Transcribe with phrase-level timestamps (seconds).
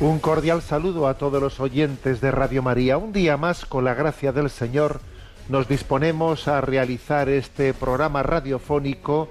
[0.00, 2.96] Un cordial saludo a todos los oyentes de Radio María.
[2.96, 5.02] Un día más, con la gracia del Señor,
[5.50, 9.28] nos disponemos a realizar este programa radiofónico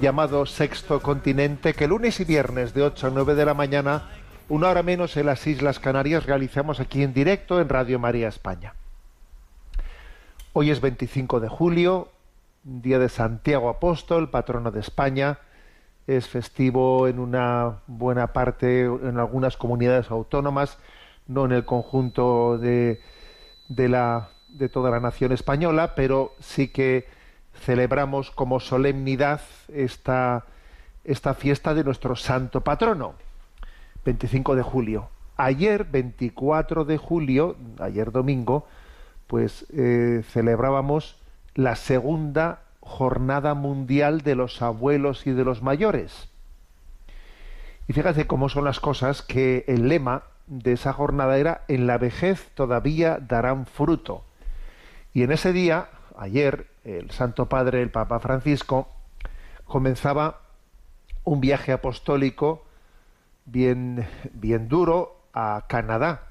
[0.00, 4.08] llamado Sexto Continente, que lunes y viernes de 8 a 9 de la mañana,
[4.48, 8.72] una hora menos en las Islas Canarias, realizamos aquí en directo en Radio María España.
[10.54, 12.08] Hoy es 25 de julio,
[12.64, 15.40] día de Santiago Apóstol, patrono de España
[16.06, 20.78] es festivo en una buena parte, en algunas comunidades autónomas,
[21.26, 23.00] no en el conjunto de,
[23.68, 27.06] de, la, de toda la nación española, pero sí que
[27.54, 30.44] celebramos como solemnidad esta,
[31.04, 33.14] esta fiesta de nuestro santo patrono,
[34.04, 35.08] 25 de julio.
[35.36, 38.66] Ayer, 24 de julio, ayer domingo,
[39.26, 41.16] pues eh, celebrábamos
[41.54, 46.30] la segunda Jornada Mundial de los Abuelos y de los Mayores.
[47.88, 51.98] Y fíjate cómo son las cosas que el lema de esa jornada era en la
[51.98, 54.24] vejez todavía darán fruto.
[55.12, 58.88] Y en ese día, ayer, el Santo Padre, el Papa Francisco,
[59.64, 60.40] comenzaba
[61.24, 62.64] un viaje apostólico
[63.44, 66.28] bien, bien duro a Canadá,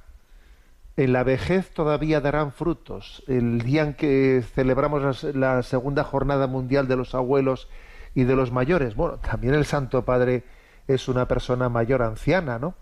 [0.97, 3.23] en la vejez todavía darán frutos.
[3.27, 7.67] El día en que celebramos la segunda jornada mundial de los abuelos
[8.13, 8.95] y de los mayores.
[8.95, 10.43] Bueno, también el Santo Padre
[10.87, 12.75] es una persona mayor anciana, ¿no?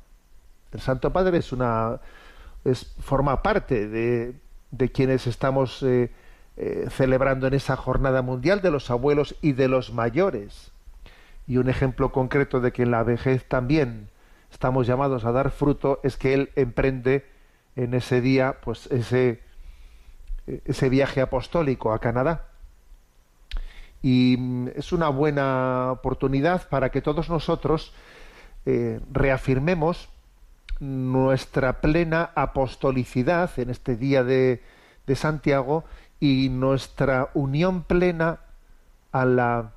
[0.72, 2.00] El Santo Padre es una
[2.66, 4.36] es, forma parte de,
[4.72, 6.12] de quienes estamos eh,
[6.56, 10.72] eh, celebrando en esa jornada mundial de los abuelos y de los mayores.
[11.48, 14.10] Y un ejemplo concreto de que en la vejez también
[14.52, 17.26] estamos llamados a dar fruto es que él emprende
[17.76, 19.42] en ese día pues ese,
[20.66, 22.48] ese viaje apostólico a Canadá.
[24.02, 27.94] Y mm, es una buena oportunidad para que todos nosotros
[28.66, 30.10] eh, reafirmemos
[30.80, 34.62] nuestra plena apostolicidad en este día de,
[35.08, 35.86] de Santiago
[36.20, 38.40] y nuestra unión plena
[39.12, 39.72] a la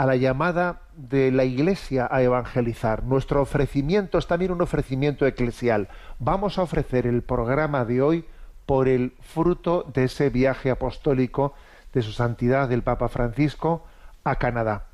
[0.00, 3.04] a la llamada de la Iglesia a evangelizar.
[3.04, 5.88] Nuestro ofrecimiento es también un ofrecimiento eclesial.
[6.18, 8.24] Vamos a ofrecer el programa de hoy
[8.64, 11.52] por el fruto de ese viaje apostólico
[11.92, 13.84] de su santidad el Papa Francisco
[14.24, 14.86] a Canadá.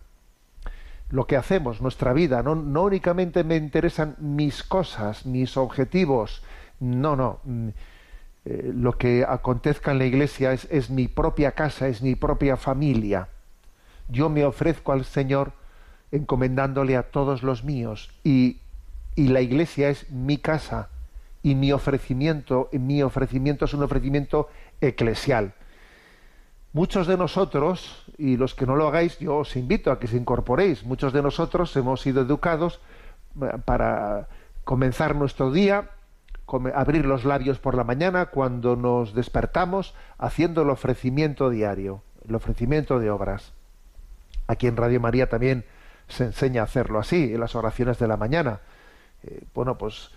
[1.10, 6.42] Lo que hacemos, nuestra vida, no, no únicamente me interesan mis cosas, mis objetivos,
[6.80, 7.38] no, no.
[7.44, 7.68] Mm,
[8.44, 12.56] eh, lo que acontezca en la iglesia es, es mi propia casa, es mi propia
[12.56, 13.28] familia
[14.08, 15.52] yo me ofrezco al Señor
[16.12, 18.60] encomendándole a todos los míos y,
[19.16, 20.90] la iglesia es mi casa
[21.42, 24.50] y mi ofrecimiento, mi ofrecimiento es un ofrecimiento
[24.82, 25.54] eclesial.
[26.74, 30.18] Muchos de nosotros, y los que no lo hagáis, yo os invito a que se
[30.18, 32.78] incorporéis, muchos de nosotros hemos sido educados
[33.40, 34.28] eh, para
[34.64, 35.88] comenzar nuestro día,
[36.74, 42.98] abrir los labios por la mañana cuando nos despertamos, haciendo el ofrecimiento diario, el ofrecimiento
[42.98, 43.54] de obras.
[44.46, 45.64] Aquí en Radio María también
[46.08, 48.60] se enseña a hacerlo así, en las oraciones de la mañana.
[49.22, 50.10] Eh, bueno, pues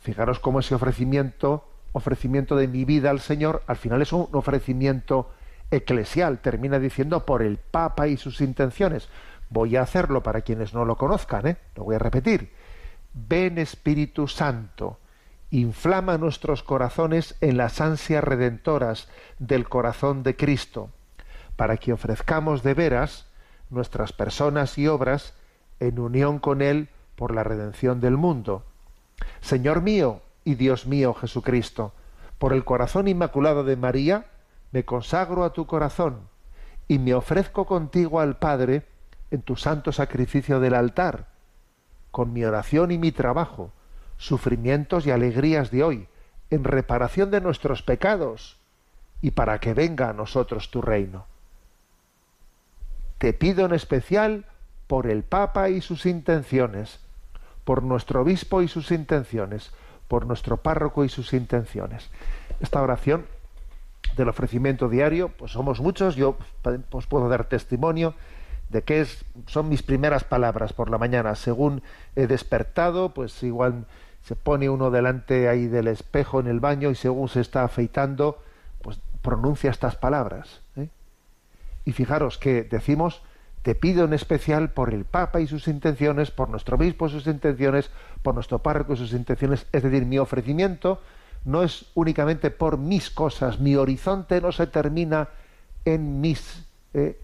[0.00, 5.30] fijaros cómo ese ofrecimiento, ofrecimiento de mi vida al Señor, al final es un ofrecimiento
[5.70, 9.08] eclesial, termina diciendo por el Papa y sus intenciones.
[9.48, 11.56] Voy a hacerlo para quienes no lo conozcan, ¿eh?
[11.76, 12.52] lo voy a repetir.
[13.12, 14.98] Ven Espíritu Santo,
[15.50, 20.90] inflama nuestros corazones en las ansias redentoras del corazón de Cristo,
[21.56, 23.29] para que ofrezcamos de veras
[23.70, 25.34] nuestras personas y obras
[25.78, 28.64] en unión con Él por la redención del mundo.
[29.40, 31.92] Señor mío y Dios mío Jesucristo,
[32.38, 34.26] por el corazón inmaculado de María,
[34.72, 36.28] me consagro a tu corazón
[36.88, 38.86] y me ofrezco contigo al Padre
[39.30, 41.28] en tu santo sacrificio del altar,
[42.10, 43.72] con mi oración y mi trabajo,
[44.16, 46.08] sufrimientos y alegrías de hoy,
[46.50, 48.58] en reparación de nuestros pecados,
[49.22, 51.26] y para que venga a nosotros tu reino.
[53.20, 54.46] Te pido en especial
[54.86, 57.00] por el Papa y sus intenciones,
[57.64, 59.72] por nuestro obispo y sus intenciones,
[60.08, 62.08] por nuestro párroco y sus intenciones.
[62.60, 63.26] Esta oración
[64.16, 66.38] del ofrecimiento diario, pues somos muchos, yo
[66.88, 68.14] pues puedo dar testimonio
[68.70, 71.34] de que es, son mis primeras palabras por la mañana.
[71.34, 71.82] Según
[72.16, 73.84] he despertado, pues igual
[74.22, 78.42] se pone uno delante ahí del espejo en el baño y según se está afeitando,
[78.80, 80.62] pues pronuncia estas palabras.
[80.76, 80.88] ¿eh?
[81.90, 83.20] Y fijaros que decimos,
[83.62, 87.26] te pido en especial por el Papa y sus intenciones, por nuestro obispo y sus
[87.26, 87.90] intenciones,
[88.22, 91.00] por nuestro párroco y sus intenciones, es decir, mi ofrecimiento
[91.44, 95.30] no es únicamente por mis cosas, mi horizonte no se termina
[95.84, 96.64] en mis,
[96.94, 97.20] eh,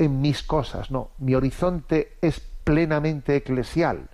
[0.00, 4.08] en mis cosas, no, mi horizonte es plenamente eclesial.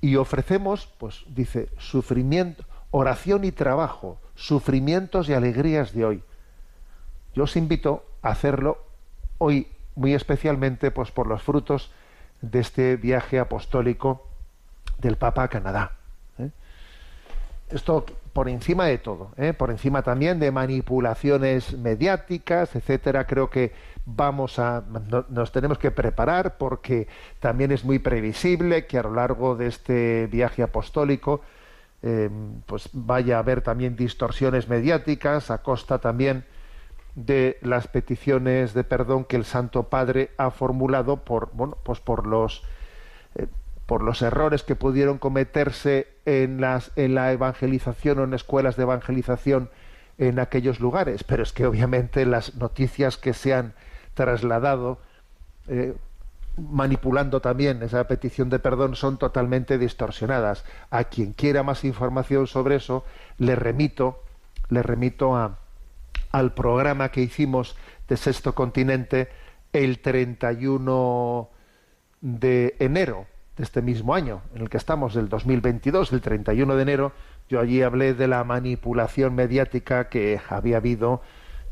[0.00, 6.22] Y ofrecemos, pues dice, sufrimiento, oración y trabajo, sufrimientos y alegrías de hoy.
[7.34, 8.78] Yo os invito hacerlo
[9.38, 11.92] hoy muy especialmente pues por los frutos
[12.40, 14.26] de este viaje apostólico
[14.98, 15.92] del Papa a Canadá.
[16.38, 16.50] ¿eh?
[17.70, 19.52] Esto por encima de todo, ¿eh?
[19.52, 23.26] por encima también de manipulaciones mediáticas, etcétera.
[23.26, 23.72] Creo que
[24.06, 24.82] vamos a
[25.28, 27.06] nos tenemos que preparar porque
[27.40, 31.42] también es muy previsible que a lo largo de este viaje apostólico
[32.02, 32.28] eh,
[32.66, 36.44] pues vaya a haber también distorsiones mediáticas a costa también
[37.14, 42.26] de las peticiones de perdón que el Santo Padre ha formulado por bueno pues por
[42.26, 42.62] los
[43.36, 43.46] eh,
[43.86, 48.82] por los errores que pudieron cometerse en las en la evangelización o en escuelas de
[48.82, 49.70] evangelización
[50.18, 51.24] en aquellos lugares.
[51.24, 53.74] Pero es que obviamente las noticias que se han
[54.14, 54.98] trasladado
[55.68, 55.94] eh,
[56.56, 60.64] manipulando también esa petición de perdón son totalmente distorsionadas.
[60.90, 63.04] A quien quiera más información sobre eso
[63.38, 64.20] le remito
[64.70, 65.58] le remito a
[66.34, 67.76] al programa que hicimos
[68.08, 69.28] de Sexto Continente
[69.72, 71.48] el 31
[72.22, 73.26] de enero
[73.56, 77.12] de este mismo año, en el que estamos, del 2022, el 31 de enero,
[77.48, 81.22] yo allí hablé de la manipulación mediática que había habido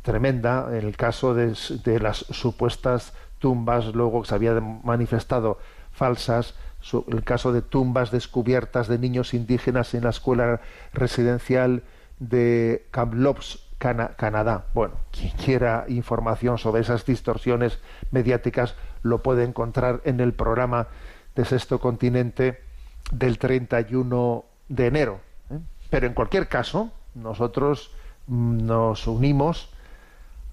[0.02, 1.56] tremenda en el caso de,
[1.98, 5.58] las supuestas tumbas, luego que se había manifestado
[5.90, 6.54] falsas,
[7.08, 10.60] el caso de tumbas descubiertas de niños indígenas en la escuela
[10.92, 11.82] residencial
[12.20, 14.67] de Kamloops, Canadá.
[14.75, 17.81] Bueno, quien quiera información sobre esas distorsiones
[18.12, 20.87] mediáticas lo puede encontrar en el programa
[21.34, 22.61] de Sexto Continente
[23.11, 25.20] del 31 de enero.
[25.50, 25.58] ¿eh?
[25.90, 27.90] Pero en cualquier caso, nosotros
[28.29, 29.70] mm, nos unimos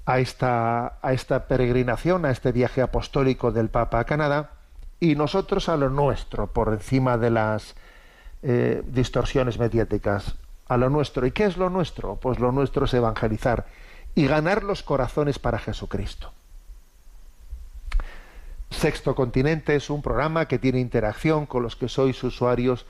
[0.06, 4.52] a esta, a esta peregrinación, a este viaje apostólico del Papa a Canadá,
[5.00, 7.76] y nosotros a lo nuestro, por encima de las
[8.42, 10.36] eh, distorsiones mediáticas
[10.70, 11.26] a lo nuestro.
[11.26, 12.16] ¿Y qué es lo nuestro?
[12.16, 13.66] Pues lo nuestro es evangelizar
[14.16, 16.32] y ganar los corazones para Jesucristo.
[18.70, 22.86] Sexto Continente es un programa que tiene interacción con los que sois usuarios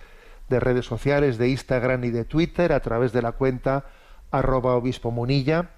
[0.50, 3.86] de redes sociales, de Instagram y de Twitter a través de la cuenta
[4.30, 5.70] arroba obispo munilla,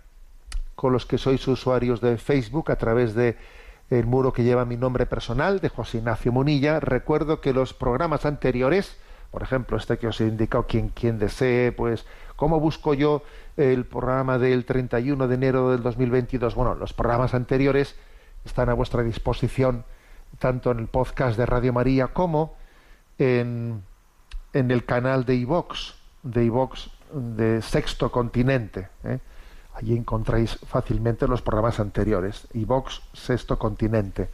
[0.76, 3.38] con los que sois usuarios de Facebook a través de
[3.92, 6.80] el muro que lleva mi nombre personal de José Ignacio Munilla.
[6.80, 8.98] Recuerdo que los programas anteriores
[9.32, 12.06] por ejemplo, este que os he indicado, quien, desee, pues,
[12.36, 13.24] ¿cómo busco yo
[13.56, 16.54] el programa del 31 de enero del 2022?
[16.54, 17.96] Bueno, los programas anteriores
[18.44, 19.86] están a vuestra disposición,
[20.38, 22.56] tanto en el podcast de Radio María como
[23.18, 23.82] en,
[24.52, 28.90] en el canal de iVox, de iVox de Sexto Continente.
[29.06, 29.20] ¿eh?
[29.74, 34.30] Allí encontráis fácilmente los programas anteriores, iVox Sexto Continente.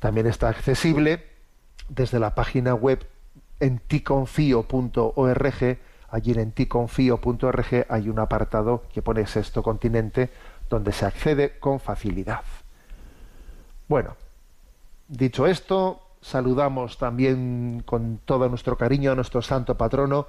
[0.00, 1.24] También está accesible
[1.88, 3.06] desde la página web
[3.60, 5.78] en ticonfío.org,
[6.10, 10.30] allí en ticonfío.org hay un apartado que pone Sexto Continente,
[10.68, 12.42] donde se accede con facilidad.
[13.88, 14.16] Bueno,
[15.08, 20.26] dicho esto, saludamos también con todo nuestro cariño a nuestro santo patrono,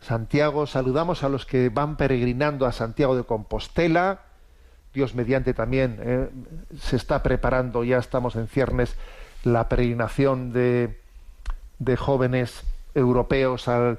[0.00, 4.20] Santiago, saludamos a los que van peregrinando a Santiago de Compostela,
[4.92, 6.28] Dios mediante también eh,
[6.78, 8.96] se está preparando, ya estamos en ciernes,
[9.44, 11.00] la peregrinación de
[11.78, 12.62] de jóvenes
[12.94, 13.98] europeos a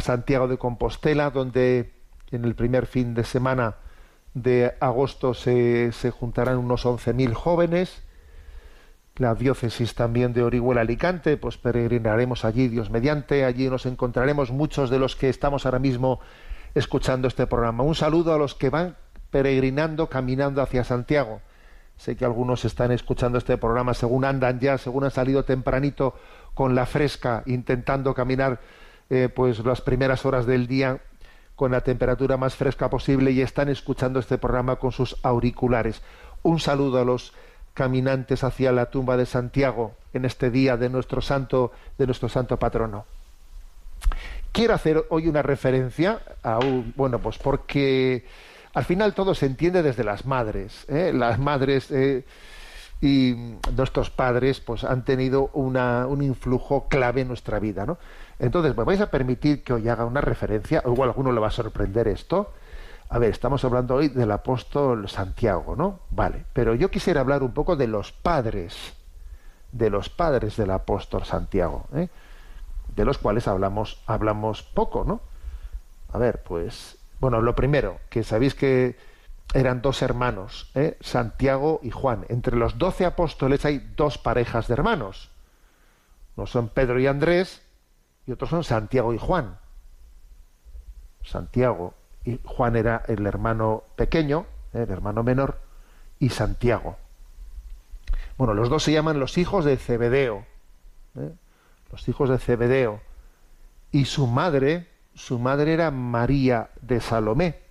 [0.00, 1.92] Santiago de Compostela, donde
[2.30, 3.76] en el primer fin de semana
[4.34, 8.02] de agosto se, se juntarán unos 11.000 jóvenes.
[9.16, 14.90] La diócesis también de Orihuela Alicante, pues peregrinaremos allí, Dios mediante, allí nos encontraremos muchos
[14.90, 16.18] de los que estamos ahora mismo
[16.74, 17.84] escuchando este programa.
[17.84, 18.96] Un saludo a los que van
[19.30, 21.40] peregrinando, caminando hacia Santiago.
[21.96, 26.16] Sé que algunos están escuchando este programa según andan ya, según han salido tempranito
[26.54, 28.60] con la fresca, intentando caminar
[29.10, 31.00] eh, pues las primeras horas del día
[31.56, 36.02] con la temperatura más fresca posible y están escuchando este programa con sus auriculares.
[36.42, 37.32] Un saludo a los
[37.74, 42.58] caminantes hacia la tumba de Santiago en este día de nuestro santo, de nuestro santo
[42.58, 43.04] patrono.
[44.52, 48.24] Quiero hacer hoy una referencia a un, bueno, pues porque
[48.72, 50.84] al final todo se entiende desde las madres.
[50.88, 51.12] ¿eh?
[51.12, 52.24] Las madres eh,
[53.04, 57.98] y nuestros padres pues han tenido una, un influjo clave en nuestra vida, ¿no?
[58.38, 60.80] Entonces, ¿me vais a permitir que hoy haga una referencia?
[60.86, 62.50] O igual a alguno le va a sorprender esto.
[63.10, 66.00] A ver, estamos hablando hoy del apóstol Santiago, ¿no?
[66.10, 68.94] Vale, pero yo quisiera hablar un poco de los padres,
[69.70, 72.08] de los padres del apóstol Santiago, ¿eh?
[72.96, 75.20] de los cuales hablamos, hablamos poco, ¿no?
[76.10, 78.96] A ver, pues, bueno, lo primero, que sabéis que
[79.52, 80.96] eran dos hermanos, ¿eh?
[81.00, 82.24] Santiago y Juan.
[82.28, 85.30] Entre los doce apóstoles hay dos parejas de hermanos.
[86.36, 87.62] No son Pedro y Andrés,
[88.26, 89.58] y otros son Santiago y Juan.
[91.22, 95.58] Santiago y Juan era el hermano pequeño, el hermano menor,
[96.18, 96.96] y Santiago.
[98.36, 100.44] Bueno, los dos se llaman los hijos de Zebedeo,
[101.16, 101.32] ¿eh?
[101.92, 103.00] los hijos de Zebedeo.
[103.92, 107.63] Y su madre, su madre era María de Salomé.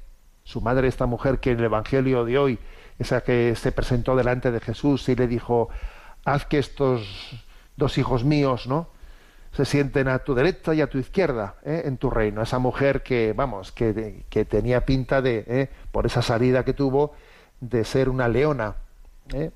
[0.44, 2.60] Su madre, esta mujer que en el Evangelio de hoy,
[3.00, 5.70] esa que se presentó delante de Jesús y le dijo,
[6.26, 7.40] haz que estos
[7.76, 8.88] dos hijos míos, ¿no?
[9.54, 11.84] se sienten a tu derecha y a tu izquierda ¿eh?
[11.86, 12.42] en tu reino.
[12.42, 15.70] Esa mujer que, vamos, que, que tenía pinta de, ¿eh?
[15.92, 17.14] por esa salida que tuvo,
[17.62, 18.76] de ser una leona.
[19.34, 19.52] ¿eh?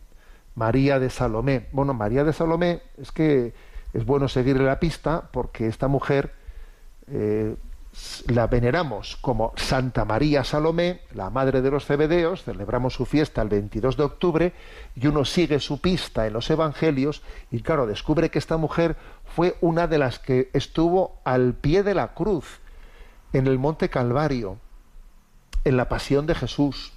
[0.55, 1.67] María de Salomé.
[1.71, 3.53] Bueno, María de Salomé es que
[3.93, 6.33] es bueno seguirle la pista porque esta mujer
[8.27, 13.49] la veneramos como Santa María Salomé, la madre de los cebedeos, celebramos su fiesta el
[13.49, 14.53] 22 de octubre
[14.95, 19.57] y uno sigue su pista en los evangelios y claro, descubre que esta mujer fue
[19.61, 22.59] una de las que estuvo al pie de la cruz
[23.33, 24.57] en el monte Calvario,
[25.63, 26.93] en la pasión de Jesús.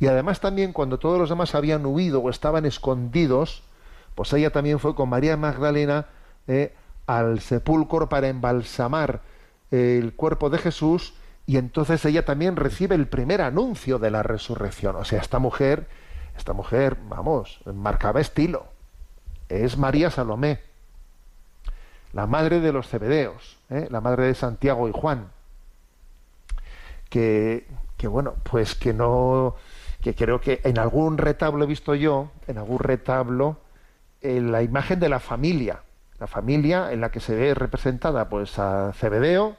[0.00, 3.62] Y además también cuando todos los demás habían huido o estaban escondidos,
[4.14, 6.06] pues ella también fue con María Magdalena
[6.46, 6.74] eh,
[7.06, 9.22] al sepulcro para embalsamar
[9.72, 11.14] el cuerpo de Jesús
[11.46, 14.96] y entonces ella también recibe el primer anuncio de la resurrección.
[14.96, 15.88] O sea, esta mujer,
[16.36, 18.66] esta mujer, vamos, marcaba estilo.
[19.48, 20.60] Es María Salomé,
[22.12, 23.88] la madre de los Cebedeos, ¿eh?
[23.90, 25.28] la madre de Santiago y Juan.
[27.08, 29.56] Que, que bueno, pues que no,
[30.00, 33.58] que creo que en algún retablo he visto yo, en algún retablo,
[34.20, 35.82] en la imagen de la familia,
[36.18, 39.56] la familia en la que se ve representada pues a Cebedeo,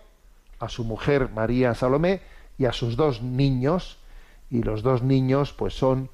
[0.63, 2.21] a su mujer María Salomé
[2.57, 3.97] y a sus dos niños,
[4.49, 6.09] y los dos niños pues son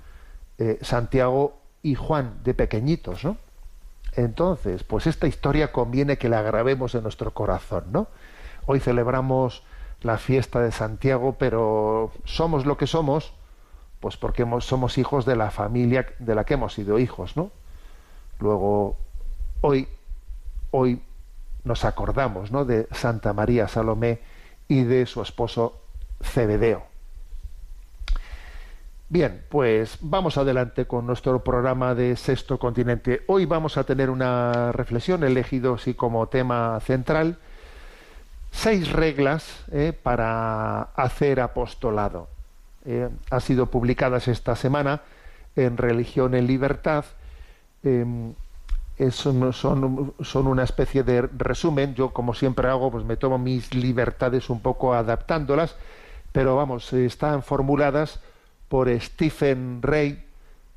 [0.57, 3.37] eh, Santiago y Juan, de pequeñitos, ¿no?
[4.15, 8.07] Entonces, pues esta historia conviene que la grabemos en nuestro corazón, ¿no?
[8.65, 9.63] Hoy celebramos
[10.01, 13.33] la fiesta de Santiago, pero somos lo que somos,
[13.99, 17.51] pues porque somos hijos de la familia de la que hemos sido hijos, ¿no?
[18.39, 18.97] Luego,
[19.61, 19.87] hoy,
[20.71, 21.01] hoy
[21.63, 22.65] nos acordamos, ¿no?
[22.65, 24.19] De Santa María Salomé
[24.69, 25.81] y de su esposo
[26.21, 26.83] Cebedeo.
[29.09, 33.23] Bien, pues vamos adelante con nuestro programa de Sexto Continente.
[33.25, 37.39] Hoy vamos a tener una reflexión, elegido así como tema central,
[38.51, 42.27] seis reglas eh, para hacer apostolado.
[42.85, 45.01] Eh, han sido publicadas esta semana
[45.55, 47.05] en Religión en Libertad.
[48.99, 51.95] Son, una especie de resumen.
[51.95, 55.77] Yo, como siempre hago, pues me tomo mis libertades un poco adaptándolas,
[56.33, 58.19] pero vamos, están formuladas
[58.67, 60.25] por Stephen Ray,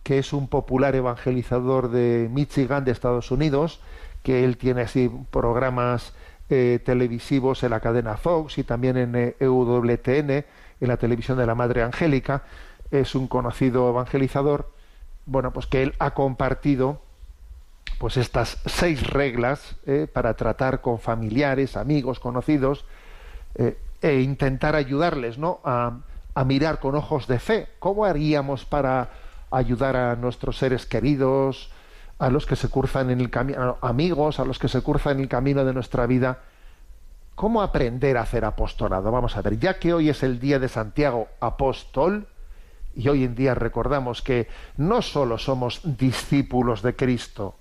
[0.04, 3.80] que es un popular evangelizador de Michigan, de Estados Unidos,
[4.22, 6.12] que él tiene así programas
[6.48, 11.56] eh, televisivos en la cadena Fox y también en EWTN, en la televisión de la
[11.56, 12.44] Madre Angélica.
[12.92, 14.70] Es un conocido evangelizador,
[15.26, 17.00] bueno, pues que él ha compartido
[17.98, 22.84] pues estas seis reglas eh, para tratar con familiares, amigos, conocidos
[23.54, 25.60] eh, e intentar ayudarles ¿no?
[25.64, 26.00] a,
[26.44, 27.68] mirar con ojos de fe.
[27.78, 29.10] ¿Cómo haríamos para
[29.50, 31.70] ayudar a nuestros seres queridos,
[32.18, 35.20] a los que se cruzan en el camino, amigos, a los que se cruzan en
[35.20, 36.40] el camino de nuestra vida?
[37.36, 39.12] ¿Cómo aprender a hacer apostolado?
[39.12, 42.26] Vamos a ver, ya que hoy es el día de Santiago apóstol,
[42.94, 47.54] y hoy en día recordamos que no solo somos discípulos de Cristo,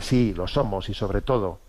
[0.00, 1.60] sí, lo somos y sobre todo,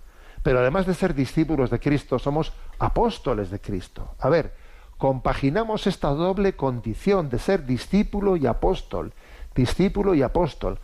[0.44, 4.16] pero además de ser discípulos de Cristo, somos apóstoles de Cristo.
[4.20, 4.54] A ver,
[4.98, 9.14] compaginamos esta doble condición de ser discípulo y apóstol,
[9.56, 10.80] discípulo y apóstol.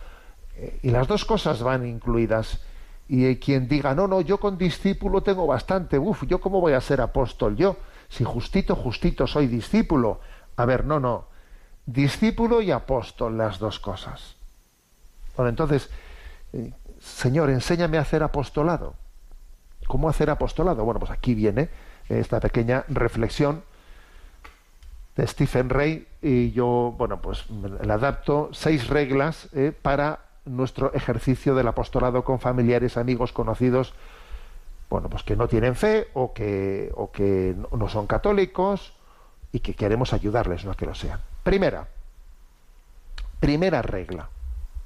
[0.55, 2.61] Eh, y las dos cosas van incluidas.
[3.07, 6.81] Y quien diga, no, no, yo con discípulo tengo bastante, uff, yo cómo voy a
[6.81, 7.77] ser apóstol, yo,
[8.09, 10.19] si justito, justito soy discípulo.
[10.55, 11.25] A ver, no, no,
[11.85, 14.35] discípulo y apóstol, las dos cosas.
[15.35, 15.89] Bueno, entonces,
[16.53, 16.71] eh,
[17.03, 18.95] Señor, enséñame a hacer apostolado.
[19.87, 20.85] ¿Cómo hacer apostolado?
[20.85, 21.69] Bueno, pues aquí viene
[22.07, 23.63] esta pequeña reflexión
[25.17, 31.55] de Stephen Ray y yo, bueno, pues le adapto seis reglas eh, para nuestro ejercicio
[31.55, 33.93] del apostolado con familiares, amigos, conocidos,
[34.89, 38.93] bueno, pues que no tienen fe o que, o que no son católicos
[39.51, 41.19] y que queremos ayudarles, no a que lo sean.
[41.43, 41.87] Primera,
[43.41, 44.29] primera regla,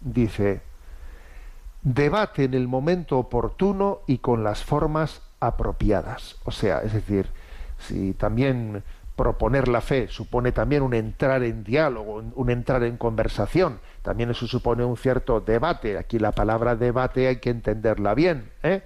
[0.01, 0.61] dice,
[1.83, 6.37] debate en el momento oportuno y con las formas apropiadas.
[6.45, 7.27] O sea, es decir,
[7.77, 8.83] si también
[9.15, 14.47] proponer la fe supone también un entrar en diálogo, un entrar en conversación, también eso
[14.47, 15.97] supone un cierto debate.
[15.97, 18.83] Aquí la palabra debate hay que entenderla bien, ¿eh?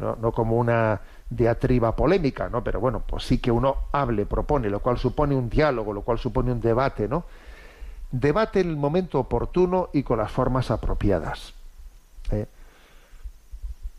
[0.00, 2.62] no, no como una diatriba polémica, ¿no?
[2.62, 6.18] Pero bueno, pues sí que uno hable, propone, lo cual supone un diálogo, lo cual
[6.18, 7.24] supone un debate, ¿no?
[8.10, 11.54] Debate en el momento oportuno y con las formas apropiadas.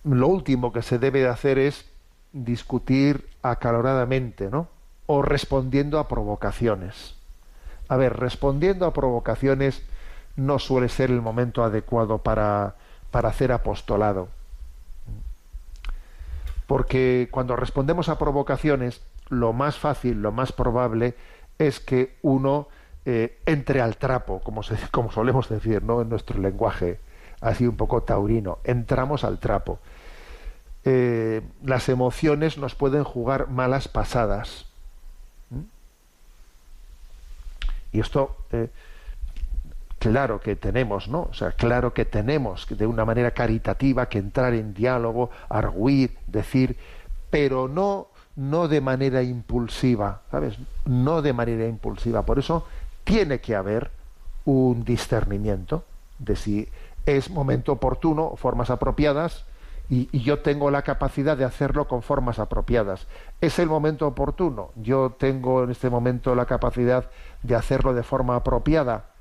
[0.03, 1.89] Lo último que se debe de hacer es
[2.33, 4.67] discutir acaloradamente, ¿no?
[5.05, 7.15] O respondiendo a provocaciones.
[7.87, 9.83] A ver, respondiendo a provocaciones
[10.35, 12.75] no suele ser el momento adecuado para,
[13.11, 14.29] para hacer apostolado.
[16.67, 21.15] Porque cuando respondemos a provocaciones, lo más fácil, lo más probable
[21.59, 22.67] es que uno
[23.05, 26.01] eh, entre al trapo, como, se, como solemos decir ¿no?
[26.01, 26.99] en nuestro lenguaje
[27.43, 29.79] así un poco taurino, entramos al trapo.
[30.85, 34.65] Eh, las emociones nos pueden jugar malas pasadas.
[35.49, 35.61] ¿Mm?
[37.91, 38.69] Y esto, eh,
[39.99, 41.27] claro que tenemos, ¿no?
[41.29, 46.77] O sea, claro que tenemos de una manera caritativa que entrar en diálogo, arguir, decir,
[47.29, 50.57] pero no, no de manera impulsiva, ¿sabes?
[50.85, 52.23] No de manera impulsiva.
[52.23, 52.65] Por eso
[53.03, 53.91] tiene que haber
[54.45, 55.83] un discernimiento
[56.19, 56.69] de si
[57.05, 59.45] es momento oportuno, formas apropiadas,
[59.89, 63.07] y, yo tengo la capacidad de hacerlo con formas apropiadas.
[63.41, 64.71] ¿Es el momento oportuno?
[64.75, 67.09] Yo tengo en este momento la capacidad
[67.43, 69.11] de hacerlo de forma apropiada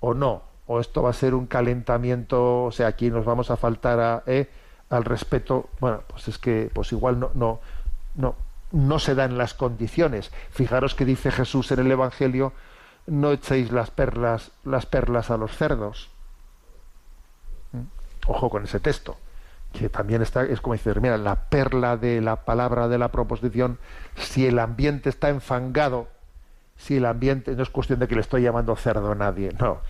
[0.00, 0.42] o no.
[0.66, 4.22] O esto va a ser un calentamiento, o sea, aquí nos vamos a faltar a,
[4.26, 4.50] eh,
[4.90, 5.68] al respeto.
[5.80, 7.60] Bueno, pues es que pues igual no, no,
[8.16, 8.34] no,
[8.72, 10.32] no se dan las condiciones.
[10.50, 12.52] Fijaros que dice Jesús en el Evangelio,
[13.06, 16.10] no echéis las perlas, las perlas a los cerdos.
[18.26, 19.16] Ojo con ese texto
[19.72, 23.78] que también está, es como decir, mira, la perla de la palabra de la proposición,
[24.16, 26.08] si el ambiente está enfangado,
[26.76, 29.80] si el ambiente, no es cuestión de que le estoy llamando cerdo a nadie, no,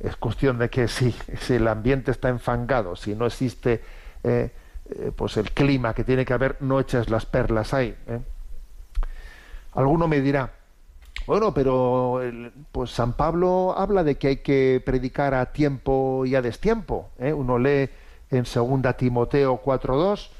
[0.00, 3.82] es cuestión de que si, si el ambiente está enfangado, si no existe
[4.24, 4.50] eh,
[4.90, 7.96] eh, pues el clima que tiene que haber, no eches las perlas ahí.
[8.06, 8.20] ¿eh?
[9.74, 10.50] Alguno me dirá,
[11.28, 12.22] bueno, pero
[12.72, 17.10] pues San Pablo habla de que hay que predicar a tiempo y a destiempo.
[17.18, 17.90] Uno lee
[18.30, 20.30] en 2 Timoteo 4.2,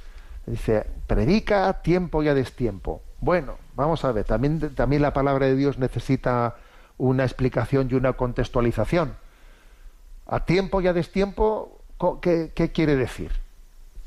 [0.47, 3.03] dice, predica a tiempo y a destiempo.
[3.21, 6.57] Bueno, vamos a ver, también, también la palabra de Dios necesita
[6.97, 9.15] una explicación y una contextualización.
[10.27, 11.83] A tiempo y a destiempo,
[12.23, 13.31] ¿qué, qué quiere decir?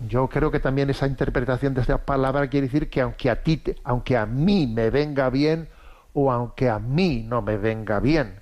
[0.08, 3.62] Yo creo que también esa interpretación de esta palabra quiere decir que aunque a ti,
[3.84, 5.70] aunque a mí me venga bien
[6.14, 8.42] o aunque a mí no me venga bien,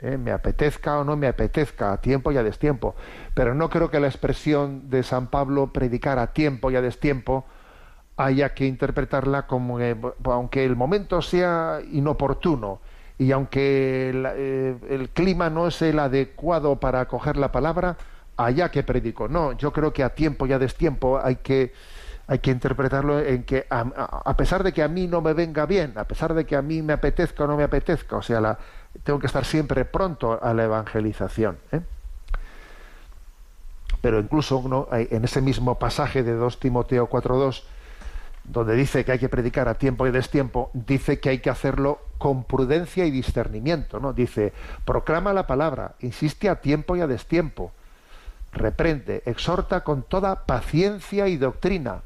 [0.00, 0.16] ¿eh?
[0.16, 2.94] me apetezca o no me apetezca, a tiempo y a destiempo.
[3.34, 7.44] Pero no creo que la expresión de San Pablo predicar a tiempo y a destiempo
[8.16, 9.78] haya que interpretarla como
[10.24, 12.80] aunque el momento sea inoportuno
[13.18, 17.96] y aunque eh, el, clima no es el adecuado para acoger la palabra,
[18.36, 19.28] haya que predico.
[19.28, 21.72] No, yo creo que a tiempo y a destiempo hay que
[22.28, 25.92] hay que interpretarlo en que a, pesar de que a mí no me venga bien,
[25.96, 28.58] a pesar de que a mí me apetezca o no me apetezca, o sea, la,
[29.04, 31.58] tengo que estar siempre pronto a la evangelización.
[31.70, 31.80] ¿eh?
[34.00, 37.62] Pero incluso en ese mismo pasaje de 2 Timoteo 4.2,
[38.44, 42.00] donde dice que hay que predicar a tiempo y destiempo, dice que hay que hacerlo
[42.18, 44.00] con prudencia y discernimiento.
[44.00, 44.12] ¿no?
[44.12, 44.52] Dice,
[44.84, 47.72] proclama la palabra, insiste a tiempo y a destiempo,
[48.52, 52.02] reprende, exhorta con toda paciencia y doctrina.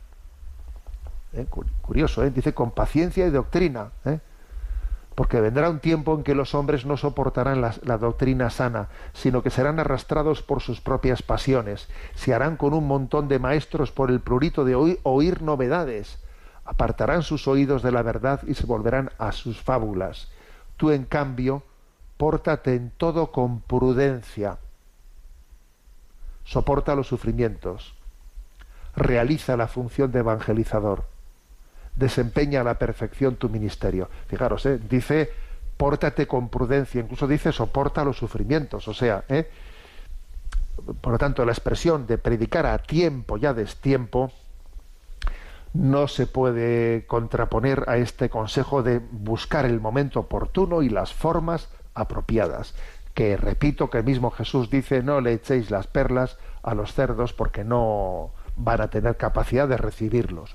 [1.33, 1.47] ¿Eh?
[1.83, 2.31] Curioso, ¿eh?
[2.31, 3.91] dice con paciencia y doctrina.
[4.05, 4.21] ¿eh?
[5.21, 9.51] porque vendrá un tiempo en que los hombres no soportarán la, doctrina sana, sino que
[9.51, 14.21] serán arrastrados por sus propias pasiones, se harán con un montón de maestros por el
[14.21, 16.19] prurito de oír, novedades,
[16.65, 20.31] apartarán sus oídos de la verdad y se volverán a sus fábulas.
[20.79, 21.65] Tú, en cambio,
[22.17, 24.57] pórtate en todo con prudencia,
[26.45, 27.95] soporta los sufrimientos,
[28.97, 31.05] realiza la función de evangelizador
[31.97, 34.09] desempeña a la perfección tu ministerio.
[34.29, 34.79] Fijaros, ¿eh?
[34.89, 35.31] dice,
[35.77, 38.89] pórtate con prudencia, incluso dice, soporta los sufrimientos.
[38.89, 39.51] O sea, ¿eh?
[41.01, 44.33] por lo tanto, la expresión de predicar a tiempo y a destiempo
[45.73, 51.69] no se puede contraponer a este consejo de buscar el momento oportuno y las formas
[51.95, 52.75] apropiadas.
[53.15, 57.33] Que repito que el mismo Jesús dice, no le echéis las perlas a los cerdos
[57.33, 60.53] porque no van a tener capacidad de recibirlos.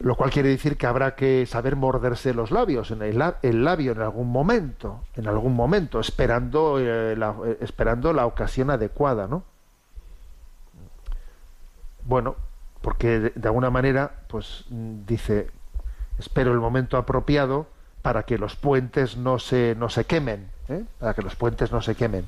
[0.00, 3.18] Lo cual quiere decir que habrá que saber morderse los labios, en el,
[3.64, 9.26] labio en algún momento, en algún momento, esperando, eh, la, eh, esperando la ocasión adecuada,
[9.26, 9.42] ¿no?
[12.04, 12.36] Bueno,
[12.80, 15.50] porque de, alguna manera, pues dice,
[16.18, 17.66] espero el momento apropiado
[18.02, 20.84] para que los puentes no se, no se quemen, ¿eh?
[21.00, 22.26] para que los puentes no se quemen.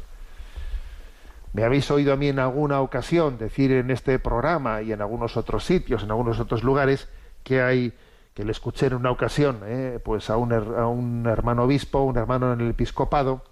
[1.53, 5.37] Me habéis oído a mí en alguna ocasión decir en este programa y en algunos
[5.37, 7.09] otros sitios, en algunos otros lugares,
[7.43, 7.93] que hay,
[8.35, 9.99] que le escuché en una ocasión, ¿eh?
[10.03, 13.43] pues a un, a un hermano obispo, un hermano en el episcopado,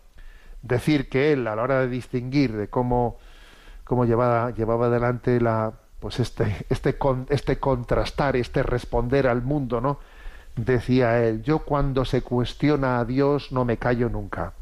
[0.63, 3.19] decir que él, a la hora de distinguir de cómo,
[3.85, 6.97] cómo llevaba, llevaba adelante la, pues este, este,
[7.29, 9.99] este contrastar, este responder al mundo, ¿no?
[10.57, 14.55] Decía él, yo cuando se cuestiona a Dios no me callo nunca.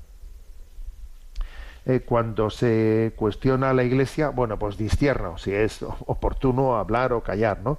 [1.87, 7.23] Eh, cuando se cuestiona a la Iglesia, bueno, pues distierno, si es oportuno hablar o
[7.23, 7.79] callar, ¿no?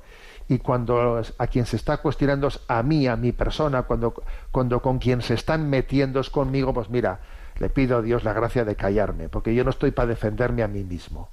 [0.49, 4.13] Y cuando a quien se está cuestionando es a mí, a mi persona, cuando,
[4.51, 7.19] cuando con quien se están metiendo es conmigo, pues mira,
[7.59, 10.67] le pido a Dios la gracia de callarme, porque yo no estoy para defenderme a
[10.67, 11.29] mí mismo.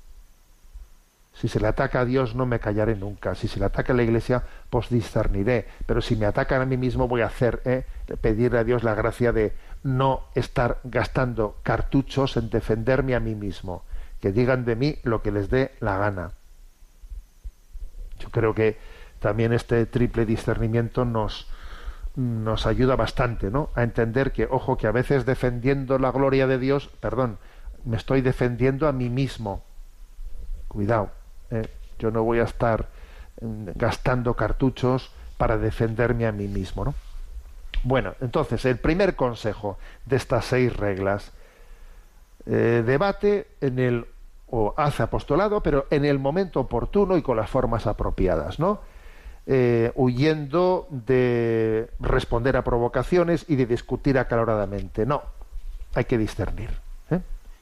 [1.35, 3.35] Si se le ataca a Dios no me callaré nunca.
[3.35, 5.66] Si se le ataca a la Iglesia, pues discerniré.
[5.85, 7.85] Pero si me atacan a mí mismo voy a hacer, ¿eh?
[8.20, 13.83] pedirle a Dios la gracia de no estar gastando cartuchos en defenderme a mí mismo.
[14.20, 16.31] Que digan de mí lo que les dé la gana.
[18.20, 18.79] Yo creo que
[19.24, 21.46] también este triple discernimiento nos,
[22.14, 23.70] nos ayuda bastante, ¿no?
[23.74, 27.38] A entender que, ojo, que a veces defendiendo la gloria de Dios, perdón,
[27.87, 29.64] me estoy defendiendo a mí mismo.
[30.68, 31.10] Cuidado
[31.50, 31.66] eh,
[31.98, 32.90] yo no voy a estar
[33.40, 36.84] mm, gastando cartuchos para defenderme a mí mismo.
[36.84, 36.94] ¿no?
[37.82, 41.32] Bueno, entonces, el primer consejo de estas seis reglas,
[42.44, 44.06] eh, debate en el,
[44.50, 48.92] o hace apostolado, pero en el momento oportuno y con las formas apropiadas, ¿no?
[49.46, 55.04] Eh, huyendo de responder a provocaciones y de discutir acaloradamente.
[55.04, 55.22] No,
[55.94, 56.70] hay que discernir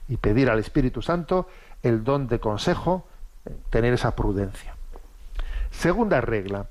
[0.07, 1.47] y pedir al Espíritu Santo
[1.81, 3.05] el don de consejo
[3.69, 4.75] tener esa prudencia.
[5.71, 6.67] Segunda regla,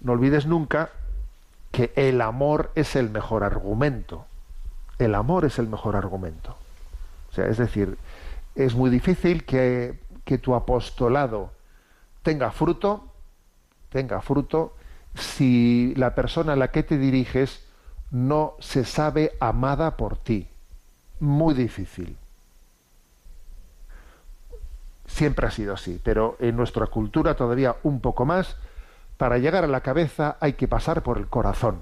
[0.00, 0.90] no olvides nunca
[1.70, 4.26] que el amor es el mejor argumento.
[4.98, 6.56] El amor es el mejor argumento.
[7.30, 7.96] O sea, es decir,
[8.54, 11.50] es muy difícil que, que tu apostolado
[12.22, 13.11] tenga fruto,
[13.92, 14.74] tenga fruto,
[15.14, 17.64] si la persona a la que te diriges
[18.10, 20.48] no se sabe amada por ti.
[21.20, 22.16] Muy difícil.
[25.06, 28.56] Siempre ha sido así, pero en nuestra cultura todavía un poco más.
[29.18, 31.80] Para llegar a la cabeza hay que pasar por el corazón.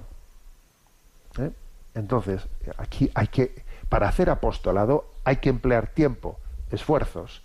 [1.39, 1.51] ¿eh?
[1.95, 2.47] Entonces,
[2.77, 6.39] aquí hay que, para hacer apostolado, hay que emplear tiempo,
[6.71, 7.41] esfuerzos,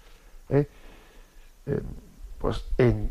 [0.49, 0.69] ¿eh?
[1.67, 1.81] Eh,
[2.39, 3.11] pues en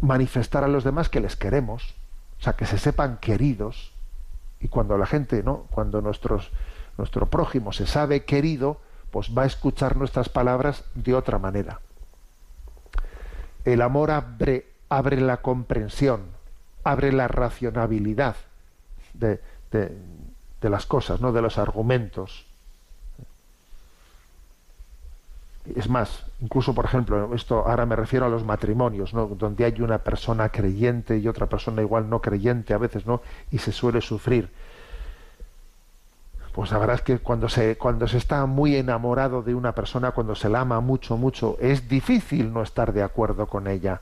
[0.00, 1.94] manifestar a los demás que les queremos,
[2.40, 3.92] o sea, que se sepan queridos.
[4.60, 5.66] Y cuando la gente, ¿no?
[5.70, 6.50] Cuando nuestros,
[6.96, 8.80] nuestro prójimo se sabe querido,
[9.10, 11.80] pues va a escuchar nuestras palabras de otra manera.
[13.64, 16.22] El amor abre, abre la comprensión,
[16.82, 18.36] abre la racionalidad
[19.14, 19.40] de,
[20.60, 21.32] las cosas, ¿no?
[21.32, 22.46] de los argumentos.
[25.76, 29.26] Es más, incluso por ejemplo, esto ahora me refiero a los matrimonios, ¿no?
[29.26, 33.22] donde hay una persona creyente y otra persona igual no creyente a veces, ¿no?
[33.50, 34.50] Y se suele sufrir
[36.54, 40.12] pues la verdad es que cuando se, cuando se está muy enamorado de una persona,
[40.12, 44.00] cuando se la ama mucho, mucho, es difícil no estar de acuerdo con ella.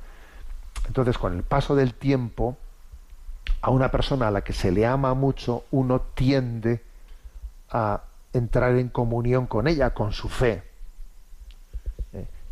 [0.87, 2.59] Entonces, con el paso del tiempo,
[3.62, 6.83] a una persona a la que se le ama mucho, uno tiende
[7.70, 8.03] a
[8.35, 10.62] entrar en comunión con ella, con su fe.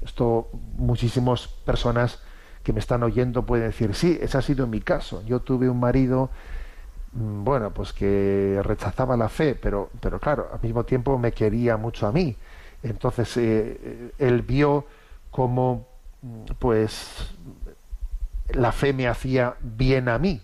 [0.00, 2.20] Eh, esto muchísimas personas
[2.62, 5.22] que me están oyendo pueden decir, sí, ese ha sido mi caso.
[5.26, 6.30] Yo tuve un marido
[7.12, 11.76] Mm, bueno, pues que rechazaba la fe, pero, pero claro, al mismo tiempo me quería
[11.76, 12.36] mucho a mí.
[12.82, 14.86] Entonces eh, él vio
[15.30, 15.86] cómo,
[16.22, 17.34] mm, pues,
[18.52, 20.40] la fe me hacía bien a mí.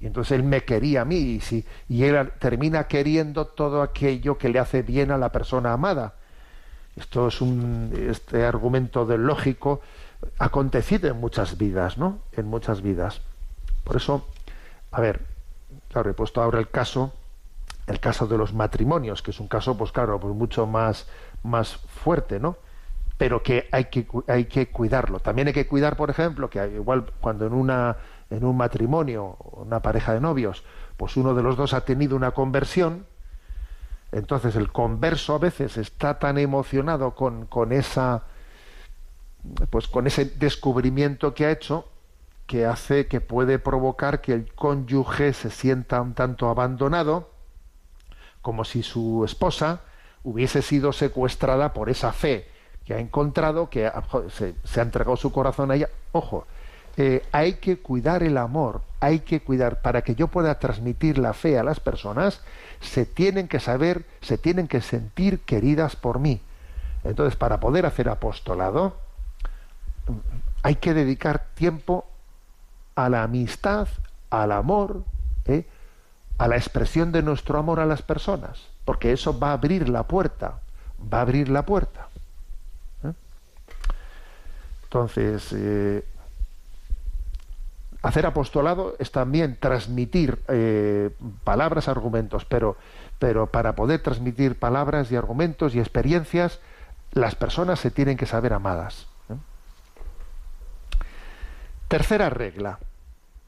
[0.00, 4.38] Y entonces él me quería a mí y, si, y él termina queriendo todo aquello
[4.38, 6.14] que le hace bien a la persona amada.
[6.98, 9.80] Esto es un este argumento del lógico
[10.38, 12.18] acontecido en muchas vidas, ¿no?
[12.32, 13.20] En muchas vidas.
[13.84, 14.26] Por eso
[14.90, 15.20] a ver,
[15.90, 17.12] claro, he puesto ahora el caso
[17.86, 21.08] el caso de los matrimonios, que es un caso, pues claro, pues mucho más,
[21.42, 22.58] más fuerte, ¿no?
[23.16, 25.20] Pero que hay que hay que cuidarlo.
[25.20, 27.96] También hay que cuidar, por ejemplo, que igual cuando en una
[28.30, 30.64] en un matrimonio, una pareja de novios,
[30.96, 33.06] pues uno de los dos ha tenido una conversión,
[34.12, 38.24] entonces el converso a veces está tan emocionado con, con esa
[39.70, 41.86] pues con ese descubrimiento que ha hecho
[42.48, 47.30] que hace que puede provocar que el cónyuge se sienta un tanto abandonado,
[48.40, 49.82] como si su esposa
[50.24, 52.48] hubiese sido secuestrada por esa fe
[52.86, 53.92] que ha encontrado, que
[54.30, 55.90] se, se ha entregado su corazón a ella.
[56.12, 56.46] Ojo,
[57.00, 61.32] eh, hay que cuidar el amor, hay que cuidar, para que yo pueda transmitir la
[61.32, 62.40] fe a las personas,
[62.80, 66.40] se tienen que saber, se tienen que sentir queridas por mí.
[67.04, 68.96] Entonces, para poder hacer apostolado,
[70.64, 72.04] hay que dedicar tiempo
[72.96, 73.86] a la amistad,
[74.30, 75.04] al amor,
[75.44, 75.66] ¿eh?
[76.36, 80.02] a la expresión de nuestro amor a las personas, porque eso va a abrir la
[80.02, 80.58] puerta,
[81.00, 82.08] va a abrir la puerta.
[83.04, 83.12] ¿eh?
[84.82, 85.52] Entonces,
[88.02, 91.10] hacer apostolado es también transmitir eh,
[91.44, 92.76] palabras, argumentos, pero,
[93.18, 96.60] pero para poder transmitir palabras y argumentos y experiencias,
[97.12, 99.06] las personas se tienen que saber amadas.
[99.30, 99.34] ¿eh?
[101.88, 102.78] Tercera regla.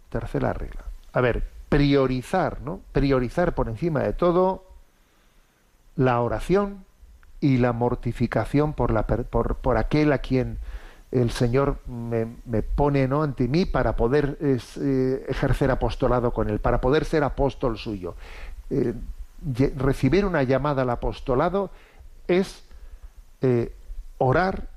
[0.08, 0.82] Tercera regla.
[1.12, 2.80] A ver, priorizar, ¿no?
[2.92, 4.64] Priorizar por encima de todo
[5.96, 6.84] la oración
[7.40, 10.58] y la mortificación por, la, por, por aquel a quien
[11.12, 13.22] el Señor me, pone ¿no?
[13.22, 18.14] ante mí para poder eh, ejercer apostolado con Él, para poder ser apóstol suyo.
[18.70, 18.94] Eh,
[19.76, 21.70] recibir una llamada al apostolado
[22.28, 22.62] es
[23.40, 23.74] eh,
[24.18, 24.68] orar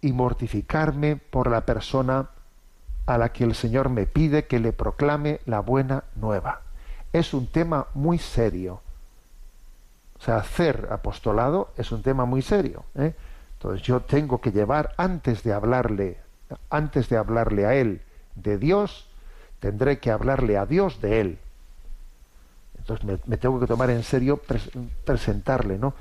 [0.00, 2.30] y mortificarme por la persona
[3.06, 6.60] a la que el Señor me pide que le proclame la buena nueva.
[7.12, 8.82] Es un tema muy serio.
[10.18, 12.84] O sea, hacer apostolado es un tema muy serio.
[12.96, 13.14] ¿eh?
[13.58, 16.18] Entonces yo tengo que llevar antes de hablarle,
[16.70, 18.02] antes de hablarle a él
[18.36, 19.08] de Dios,
[19.58, 21.38] tendré que hablarle a Dios de él.
[22.78, 24.40] Entonces me, tengo que tomar en serio
[25.04, 25.94] presentarle, ¿no?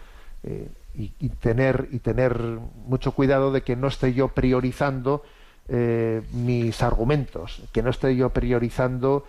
[0.43, 2.39] Eh, y, tener y tener
[2.87, 5.23] mucho cuidado de que no esté yo priorizando
[5.67, 9.25] eh, mis argumentos, que no esté yo priorizando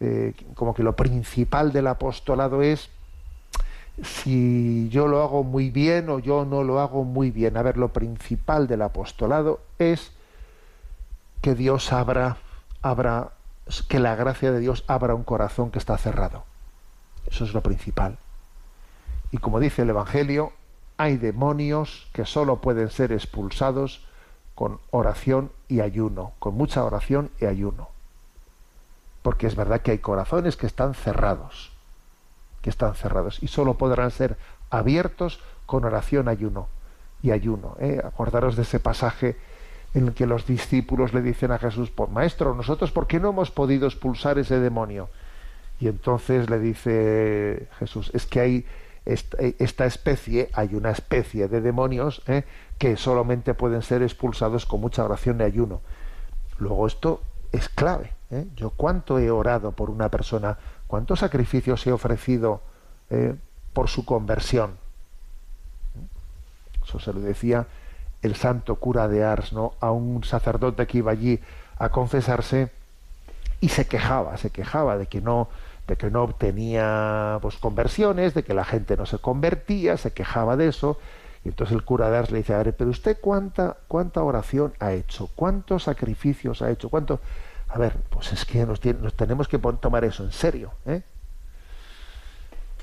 [0.00, 2.88] eh, como que lo principal del apostolado es
[4.02, 7.56] si yo lo hago muy bien o yo no lo hago muy bien.
[7.56, 10.12] A ver, lo principal del apostolado es
[11.40, 12.36] que Dios abra,
[12.82, 13.32] abra,
[13.88, 16.44] que la gracia de Dios abra un corazón que está cerrado.
[17.30, 18.18] Eso es lo principal.
[19.30, 20.52] Y como dice el Evangelio,
[20.96, 24.06] hay demonios que solo pueden ser expulsados
[24.54, 27.90] con oración y ayuno, con mucha oración y ayuno.
[29.22, 31.77] Porque es verdad que hay corazones que están cerrados
[32.68, 34.36] están cerrados y solo podrán ser
[34.70, 36.68] abiertos con oración ayuno
[37.22, 37.76] y ayuno.
[37.80, 38.00] ¿eh?
[38.04, 39.36] Acordaros de ese pasaje
[39.94, 43.30] en el que los discípulos le dicen a Jesús, pues, Maestro, nosotros por qué no
[43.30, 45.08] hemos podido expulsar ese demonio?
[45.80, 48.66] Y entonces le dice Jesús, es que hay
[49.08, 52.44] esta, especie, hay una especie de demonios ¿eh?
[52.78, 55.80] que solamente pueden ser expulsados con mucha oración y ayuno.
[56.58, 58.12] Luego esto es clave.
[58.30, 58.46] ¿eh?
[58.54, 62.62] Yo cuánto he orado por una persona ¿Cuántos sacrificios he ofrecido
[63.10, 63.36] eh,
[63.72, 64.72] por su conversión?
[66.82, 67.66] Eso se lo decía
[68.22, 69.74] el santo cura de Ars ¿no?
[69.80, 71.38] a un sacerdote que iba allí
[71.78, 72.72] a confesarse
[73.60, 75.48] y se quejaba, se quejaba de que no
[75.86, 80.54] de que no obtenía pues, conversiones, de que la gente no se convertía, se quejaba
[80.54, 80.98] de eso.
[81.46, 84.74] Y entonces el cura de Ars le dice, a ver, pero usted cuánta, cuánta oración
[84.80, 87.20] ha hecho, cuántos sacrificios ha hecho, cuánto
[87.68, 90.72] a ver, pues es que nos, tenemos que tomar eso en serio.
[90.86, 91.02] ¿eh?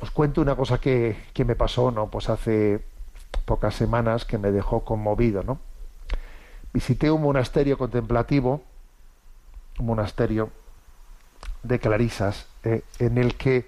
[0.01, 2.07] Os cuento una cosa que, me pasó, ¿no?
[2.07, 2.83] Pues hace
[3.45, 5.59] pocas semanas que me dejó conmovido, ¿no?
[6.73, 8.61] Visité un monasterio contemplativo,
[9.79, 10.49] un monasterio
[11.63, 12.83] de clarisas, ¿eh?
[12.99, 13.65] en el que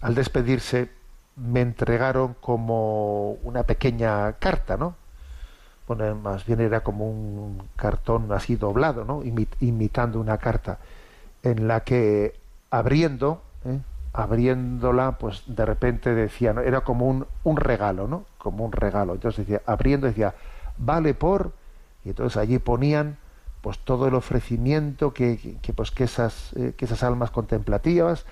[0.00, 0.90] al despedirse
[1.34, 4.94] me entregaron como una pequeña carta, ¿no?
[5.88, 9.22] Bueno, más bien era como un cartón así doblado, ¿no?
[9.60, 10.78] imitando una carta,
[11.42, 12.38] en la que
[12.70, 13.78] abriendo, ¿eh?
[14.12, 16.60] abriéndola, pues de repente decía, ¿no?
[16.60, 18.24] era como un, un regalo, ¿no?
[18.36, 19.14] Como un regalo.
[19.14, 20.34] Entonces decía, abriendo decía,
[20.76, 21.52] vale por,
[22.04, 23.16] y entonces allí ponían
[23.62, 28.26] pues todo el ofrecimiento que, que, pues que esas, eh, que esas almas contemplativas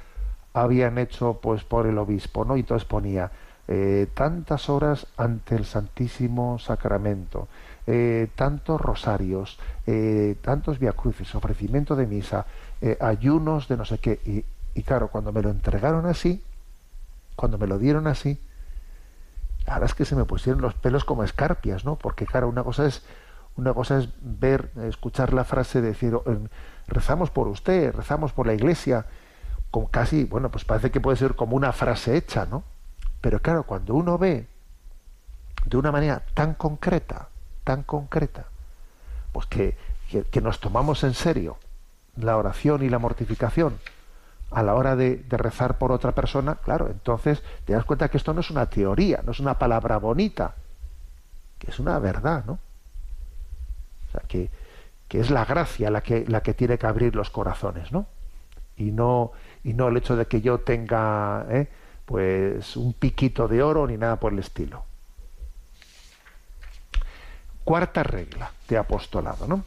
[0.53, 2.57] habían hecho pues por el obispo, ¿no?
[2.57, 3.31] Y entonces ponía
[3.69, 7.49] eh, tantas horas ante el Santísimo Sacramento,
[7.87, 12.47] eh, tantos rosarios, eh, tantos viacruces, ofrecimiento de misa,
[13.01, 14.45] ayunos de no sé qué.
[14.75, 16.43] Y, claro, cuando me lo entregaron así,
[17.35, 18.39] cuando me lo dieron así,
[19.67, 21.97] verdad es que se me pusieron los pelos como escarpias, ¿no?
[21.97, 23.03] Porque claro, una cosa es
[23.57, 26.17] una cosa es ver, escuchar la frase decir
[26.87, 29.07] rezamos por usted, rezamos por la iglesia,
[29.71, 32.63] como casi, bueno, pues parece que puede ser como una frase hecha, ¿no?
[33.27, 34.47] Pero claro, cuando uno ve
[35.65, 37.29] de una manera tan concreta,
[37.65, 38.45] tan concreta,
[39.33, 39.77] pues que,
[40.31, 41.59] que, nos tomamos en serio
[42.15, 43.81] la oración y la mortificación
[44.53, 48.33] a la hora de, rezar por otra persona, claro, entonces te das cuenta que esto
[48.33, 50.55] no es una teoría, no es una palabra bonita,
[51.59, 52.61] que es una verdad, ¿no?
[54.07, 54.51] O sea, que,
[55.09, 58.07] que es la gracia la que, la que tiene que abrir los corazones, ¿no?
[58.77, 59.33] Y no,
[59.65, 61.69] y no el hecho de que yo tenga ¿eh?
[62.07, 64.85] Pues un piquito de oro ni nada por el estilo.
[67.65, 69.65] Cuarta regla de apostolado, ¿no?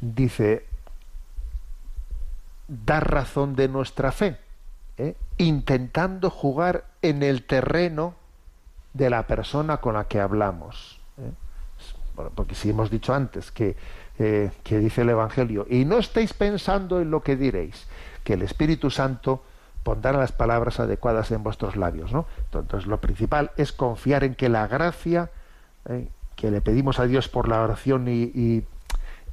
[0.00, 0.66] Dice,
[2.66, 4.36] dar razón de nuestra fe,
[4.98, 5.14] ¿eh?
[5.38, 8.16] intentando jugar en el terreno
[8.92, 11.00] de la persona con la que hablamos.
[11.18, 11.30] ¿eh?
[12.34, 13.76] porque si hemos dicho antes que,
[14.18, 17.86] eh, que dice el Evangelio, y no estéis pensando en lo que diréis,
[18.24, 19.42] que el Espíritu Santo
[19.84, 22.12] pondrá las palabras adecuadas en vuestros labios.
[22.12, 22.26] ¿no?
[22.52, 25.30] Entonces, lo principal es confiar en que la gracia
[25.88, 28.64] eh, que le pedimos a Dios por la oración y,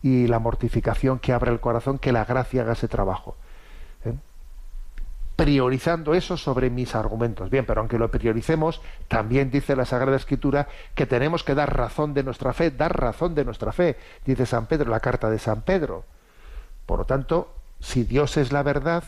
[0.03, 3.35] la mortificación que abra el corazón, que la gracia haga ese trabajo.
[4.05, 4.13] ¿eh?
[5.35, 7.49] Priorizando eso sobre mis argumentos.
[7.49, 12.13] Bien, pero aunque lo prioricemos, también dice la Sagrada Escritura que tenemos que dar razón
[12.13, 15.61] de nuestra fe, dar razón de nuestra fe, dice San Pedro, la carta de San
[15.61, 16.03] Pedro.
[16.85, 19.03] Por lo tanto, si Dios es la verdad,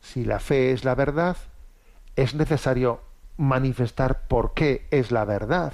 [0.00, 1.36] si la fe es la verdad,
[2.16, 3.00] es necesario
[3.36, 5.72] manifestar por qué es la verdad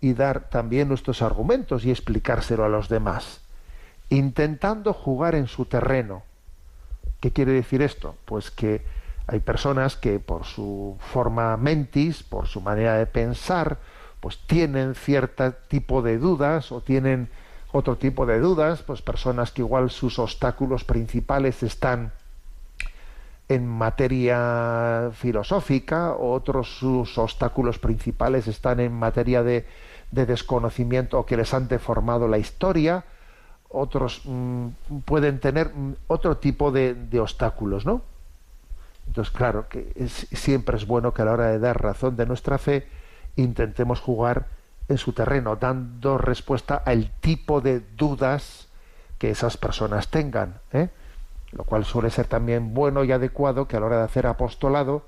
[0.00, 3.40] y dar también nuestros argumentos y explicárselo a los demás,
[4.08, 6.22] intentando jugar en su terreno.
[7.20, 8.16] ¿Qué quiere decir esto?
[8.24, 8.82] Pues que
[9.26, 13.78] hay personas que por su forma mentis, por su manera de pensar,
[14.20, 17.28] pues tienen cierto tipo de dudas o tienen
[17.72, 22.12] otro tipo de dudas, pues personas que igual sus obstáculos principales están
[23.50, 29.66] en materia filosófica, otros sus obstáculos principales están en materia de,
[30.12, 33.04] desconocimiento o que les han deformado la historia,
[33.68, 34.68] otros mm,
[35.04, 35.72] pueden tener
[36.06, 38.02] otro tipo de, obstáculos, ¿no?
[39.08, 42.58] Entonces, claro, que siempre es bueno que a la hora de dar razón de nuestra
[42.58, 42.86] fe
[43.34, 44.46] intentemos jugar
[44.90, 48.68] en su terreno, dando respuesta al tipo de dudas
[49.18, 50.88] que esas personas tengan, ¿eh?
[51.52, 55.06] lo cual suele ser también bueno y adecuado que a la hora de hacer apostolado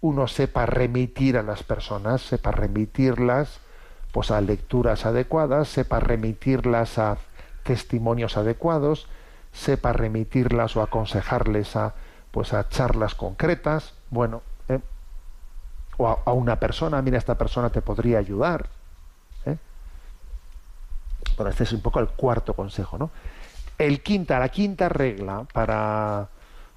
[0.00, 3.60] uno sepa remitir a las personas, sepa remitirlas
[4.10, 7.18] pues a lecturas adecuadas, sepa remitirlas a
[7.62, 9.06] testimonios adecuados,
[9.52, 11.94] sepa remitirlas o aconsejarles a
[12.30, 14.80] pues a charlas concretas, bueno, ¿eh?
[15.98, 18.68] o a, a, una persona, mira esta persona te podría ayudar,
[21.36, 23.10] bueno, este es un poco el cuarto consejo, ¿no?
[23.78, 26.28] El quinta, la quinta regla para,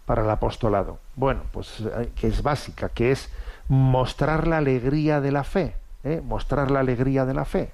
[0.06, 1.00] para el apostolado.
[1.16, 3.30] Bueno, pues eh, que es básica, que es
[3.68, 5.76] mostrar la alegría de la fe.
[6.04, 6.22] ¿eh?
[6.24, 7.72] Mostrar la alegría de la fe.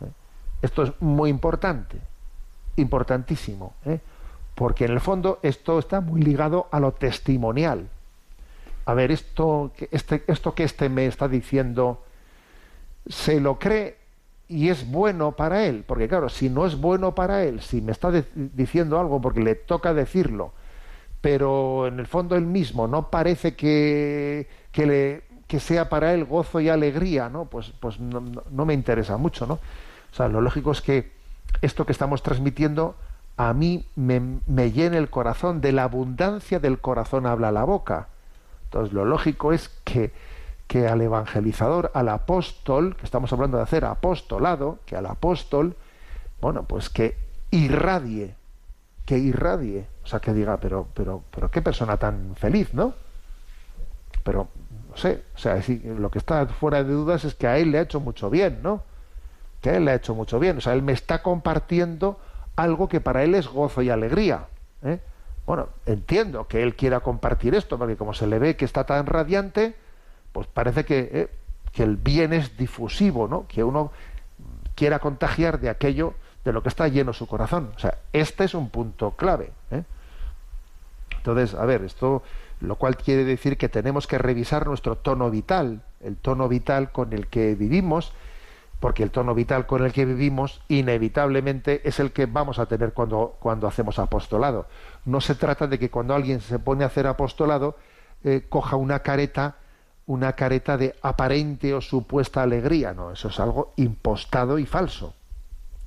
[0.00, 0.10] ¿eh?
[0.62, 1.98] Esto es muy importante,
[2.76, 3.74] importantísimo,
[4.54, 7.88] porque en el fondo esto está muy ligado a lo testimonial.
[8.86, 12.02] A ver, esto, este, esto que este me está diciendo,
[13.06, 14.03] ¿se lo cree
[14.48, 17.92] y es bueno para él, porque claro, si no es bueno para él, si me
[17.92, 20.52] está diciendo algo porque le toca decirlo,
[21.20, 26.24] pero en el fondo él mismo no parece que, que, le, que sea para él
[26.24, 27.46] gozo y alegría, ¿no?
[27.46, 29.54] Pues, pues no, me interesa mucho, ¿no?
[29.54, 31.12] O sea, lo lógico es que
[31.62, 32.96] esto que estamos transmitiendo
[33.36, 38.08] a mí me, me llene el corazón, de la abundancia del corazón habla la boca.
[38.64, 40.12] Entonces, lo lógico es que
[40.66, 45.76] que al evangelizador, al apóstol, que estamos hablando de hacer apostolado, que al apóstol,
[46.40, 47.16] bueno, pues que
[47.50, 48.34] irradie,
[49.04, 52.94] que irradie, o sea, que diga, pero, pero, pero qué persona tan feliz, ¿no?
[54.22, 54.48] Pero,
[54.90, 55.60] no sé, o sea,
[55.98, 58.60] lo que está fuera de dudas es que a él le ha hecho mucho bien,
[58.62, 58.82] ¿no?
[59.60, 62.18] Que a él le ha hecho mucho bien, o sea, él me está compartiendo
[62.56, 64.46] algo que para él es gozo y alegría.
[64.82, 65.00] ¿eh?
[65.46, 69.06] Bueno, entiendo que él quiera compartir esto, porque como se le ve que está tan
[69.06, 69.76] radiante,
[70.34, 71.28] pues parece que, eh,
[71.72, 73.46] que, el bien es difusivo, ¿no?
[73.46, 73.92] Que uno
[74.74, 76.14] quiera contagiar de aquello
[76.44, 77.70] de lo que está lleno su corazón.
[77.76, 79.52] O sea, este es un punto clave.
[79.70, 79.84] ¿eh?
[81.16, 82.24] Entonces, a ver, esto
[82.60, 87.12] lo cual quiere decir que tenemos que revisar nuestro tono vital, el tono vital con
[87.12, 88.12] el que vivimos,
[88.80, 92.92] porque el tono vital con el que vivimos inevitablemente es el que vamos a tener
[92.92, 94.66] cuando, cuando hacemos apostolado.
[95.04, 97.76] No se trata de que cuando alguien se pone a hacer apostolado
[98.24, 99.56] eh, coja una careta,
[100.06, 105.14] una careta de aparente o supuesta alegría, no, eso es algo impostado y falso,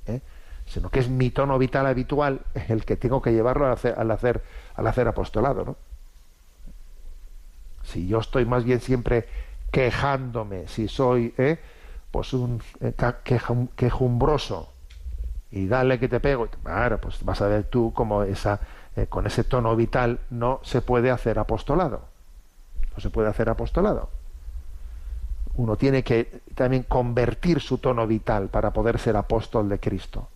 [0.06, 0.20] ¿eh?
[0.66, 4.10] sino que es mi tono vital habitual el que tengo que llevarlo al hacer, al
[4.10, 4.42] hacer,
[4.74, 5.76] al hacer apostolado, ¿no?
[7.84, 9.26] Si yo estoy más bien siempre
[9.70, 11.58] quejándome, si soy ¿eh?
[12.10, 12.94] pues un eh,
[13.76, 14.72] quejumbroso
[15.50, 18.60] y dale que te pego, claro, pues vas a ver tú cómo esa,
[18.96, 22.17] eh, con ese tono vital no se puede hacer apostolado.
[23.00, 24.10] Se puede hacer apostolado.
[25.54, 30.28] Uno tiene que también convertir su tono vital para poder ser apóstol de Cristo.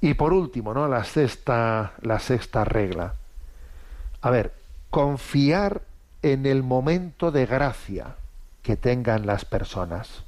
[0.00, 0.88] Y por último, ¿no?
[0.88, 3.14] La sexta, la sexta regla.
[4.22, 4.54] A ver,
[4.88, 5.82] confiar
[6.22, 8.16] en el momento de gracia
[8.62, 10.24] que tengan las personas.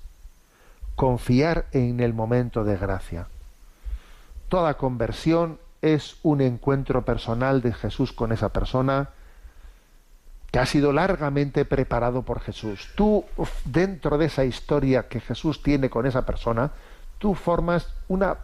[0.94, 3.26] Confiar en el momento de gracia.
[4.48, 9.10] Toda conversión es un encuentro personal de Jesús con esa persona
[10.52, 12.90] que ha sido largamente preparado por Jesús.
[12.94, 13.24] Tú,
[13.64, 16.70] dentro de esa historia que Jesús tiene con esa persona,
[17.18, 18.36] tú formas una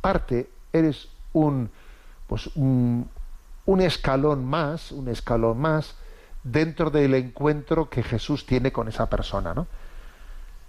[0.00, 1.70] parte, eres un,
[2.26, 3.08] pues un,
[3.64, 5.94] un escalón más, un escalón más
[6.42, 9.66] dentro del encuentro que Jesús tiene con esa persona, ¿no?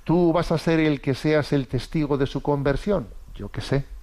[0.04, 3.97] Tú vas a ser el que seas el testigo de su conversión, yo qué sé.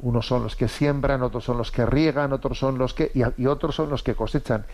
[0.00, 3.46] Unos son los que siembran, otros son los que riegan, otros son los que y,
[3.46, 4.64] otros son los que cosechan.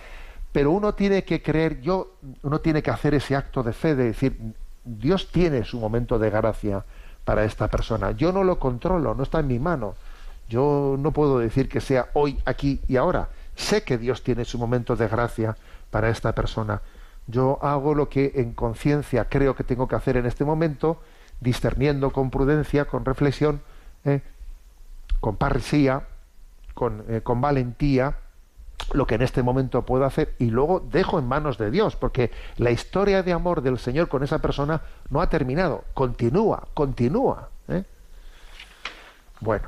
[0.53, 4.05] Pero uno tiene que creer, yo, uno tiene que hacer ese acto de fe de
[4.05, 4.39] decir,
[4.85, 6.85] Dios tiene su momento de gracia
[7.25, 8.11] para esta persona.
[8.13, 9.95] Yo no lo controlo, no está en mi mano.
[10.49, 13.29] Yo no puedo decir que sea hoy, aquí y ahora.
[13.57, 15.57] Sé que Dios tiene su momento de gracia
[15.91, 16.83] para esta persona.
[17.27, 21.01] Yo hago lo que en conciencia creo que tengo que hacer en este momento,
[21.41, 23.63] discerniendo con prudencia, con reflexión,
[24.05, 24.21] ¿eh?
[25.25, 26.03] Con parresía,
[26.75, 28.19] con, eh, con valentía,
[28.93, 32.31] lo que en este momento puedo hacer y luego dejo en manos de Dios, porque
[32.59, 37.49] la historia de amor del Señor con esa persona no ha terminado, continúa, continúa.
[37.69, 37.85] ¿eh?
[39.41, 39.67] Bueno,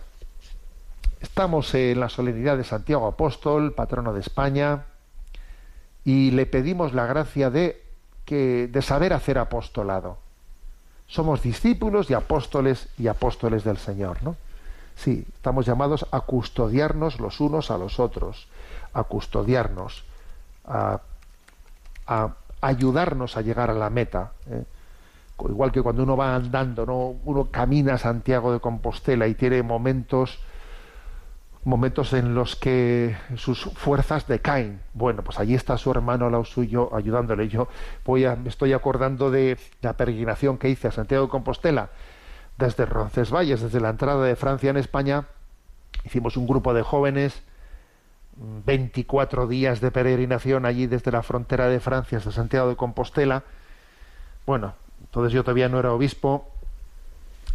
[1.22, 4.84] Estamos en la solemnidad de Santiago Apóstol, patrono de España,
[6.04, 7.82] y le pedimos la gracia de,
[8.26, 10.18] que, de saber hacer apostolado.
[11.06, 14.36] Somos discípulos y apóstoles y apóstoles del Señor, ¿no?
[14.96, 18.48] Sí, estamos llamados a custodiarnos los unos a los otros,
[18.94, 20.04] a custodiarnos,
[20.64, 21.00] a,
[22.62, 24.32] ayudarnos a llegar a la meta.
[24.50, 24.64] ¿eh?
[25.48, 27.14] Igual que cuando uno va andando, ¿no?
[27.24, 30.40] uno camina a Santiago de Compostela y tiene momentos
[31.64, 34.80] momentos en los que sus fuerzas decaen.
[34.94, 37.48] Bueno, pues allí está su hermano al suyo ayudándole.
[37.48, 37.66] Yo
[38.04, 41.90] voy a, me estoy acordando de la peregrinación que hice a Santiago de Compostela
[42.58, 45.26] desde Roncesvalles, desde la entrada de Francia en España.
[46.04, 47.42] Hicimos un grupo de jóvenes,
[48.66, 53.44] 24 días de peregrinación allí desde la frontera de Francia hasta Santiago de Compostela.
[54.46, 56.48] Bueno, entonces yo todavía no era obispo,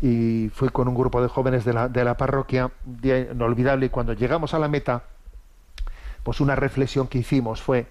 [0.01, 3.89] y fui con un grupo de jóvenes de la, de la parroquia, día inolvidable, y
[3.89, 5.03] cuando llegamos a la meta,
[6.23, 7.85] pues una reflexión que hicimos fue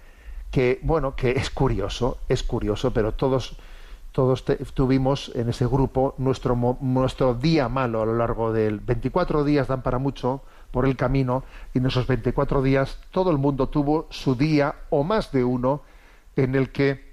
[0.51, 3.55] que, bueno, que es curioso, es curioso, pero todos,
[4.11, 4.43] todos
[4.73, 9.81] tuvimos en ese grupo nuestro, nuestro día malo a lo largo del 24 días dan
[9.81, 10.41] para mucho
[10.71, 11.43] por el camino
[11.73, 15.81] y en esos 24 días todo el mundo tuvo su día o más de uno
[16.35, 17.11] en el que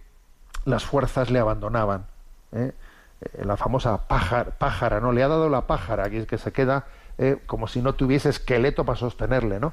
[0.64, 2.06] las fuerzas le abandonaban.
[2.52, 2.72] ¿eh?
[3.20, 5.12] Eh, la famosa pájara, pájara, ¿no?
[5.12, 6.86] Le ha dado la pájara, que es que se queda
[7.16, 9.72] eh, como si no tuviese esqueleto para sostenerle, ¿no?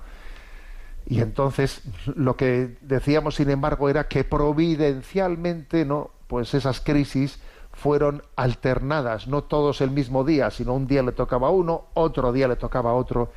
[1.08, 1.84] Y entonces
[2.16, 6.10] lo que decíamos, sin embargo, era que providencialmente, ¿no?
[6.28, 7.40] Pues esas crisis
[7.72, 12.32] fueron alternadas, no todos el mismo día, sino un día le tocaba a uno, otro
[12.32, 13.32] día le tocaba a otro,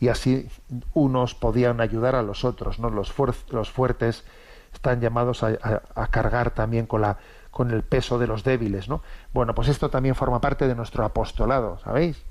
[0.00, 0.48] y así
[0.92, 2.90] unos podían ayudar a los otros, ¿no?
[2.90, 4.24] Los, fuertes
[4.74, 7.16] están llamados a cargar también con la
[7.56, 9.00] con el peso de los débiles, ¿no?
[9.32, 12.22] Bueno, pues esto también forma parte de nuestro apostolado, ¿sabéis?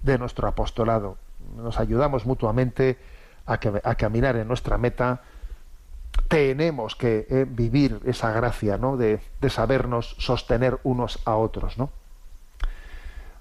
[0.00, 1.18] De nuestro apostolado.
[1.58, 2.96] Nos ayudamos mutuamente
[3.44, 5.20] a, caminar en nuestra meta.
[6.28, 8.96] Tenemos que eh, vivir esa gracia, ¿no?
[8.96, 11.90] De, sabernos sostener unos a otros, ¿no?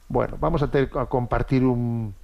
[0.07, 0.69] Bueno, vamos a,
[0.99, 2.15] a compartir un,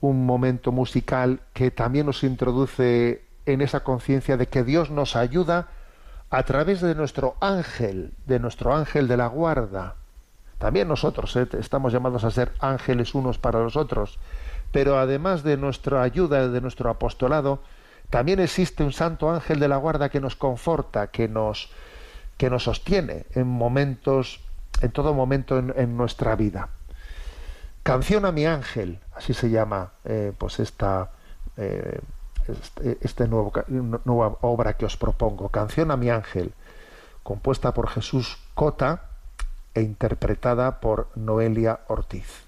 [0.00, 5.68] un momento musical que también nos introduce en esa conciencia de que Dios nos ayuda
[6.30, 9.96] a través de nuestro ángel, de nuestro ángel de la guarda.
[10.58, 11.48] También nosotros ¿eh?
[11.58, 14.18] estamos llamados a ser ángeles unos para los otros,
[14.72, 17.60] pero además de nuestra ayuda, de nuestro apostolado,
[18.14, 21.72] también existe un santo ángel de la guarda que nos conforta, que nos,
[22.36, 24.38] que nos sostiene en momentos,
[24.82, 26.68] en todo momento en, nuestra vida.
[27.82, 31.10] Canción a mi ángel, así se llama, eh, pues esta,
[31.56, 31.98] eh,
[32.46, 36.54] este, este nueva obra que os propongo, Canción a mi ángel,
[37.24, 39.06] compuesta por Jesús Cota
[39.74, 42.44] e interpretada por Noelia Ortiz.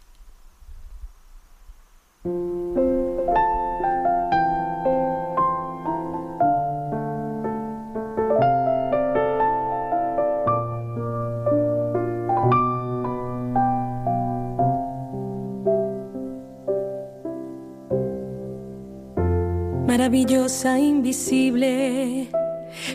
[20.07, 22.29] Maravillosa, invisible,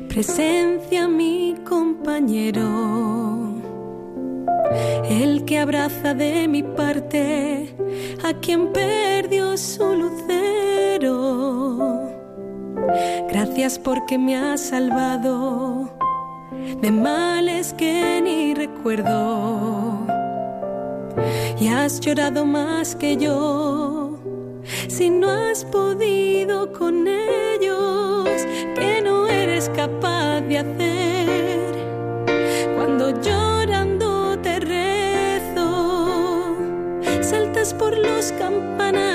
[0.07, 3.51] presencia mi compañero,
[5.09, 7.75] el que abraza de mi parte
[8.23, 10.79] a quien perdió su lucero.
[13.27, 15.89] Gracias porque me has salvado
[16.81, 20.07] de males que ni recuerdo.
[21.59, 23.90] Y has llorado más que yo
[24.91, 28.27] si no has podido con ellos,
[28.75, 31.59] que no eres capaz de hacer.
[32.75, 35.65] Cuando llorando te rezo,
[37.21, 39.10] saltas por los campanarios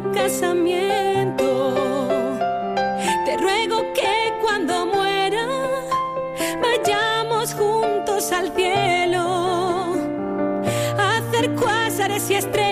[0.00, 1.74] mi casamiento.
[3.24, 5.46] Te ruego que cuando muera
[6.62, 9.94] vayamos juntos al cielo
[10.98, 12.69] a hacer cuásares y estrellas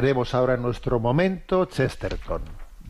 [0.00, 2.40] Tenemos ahora nuestro momento Chesterton.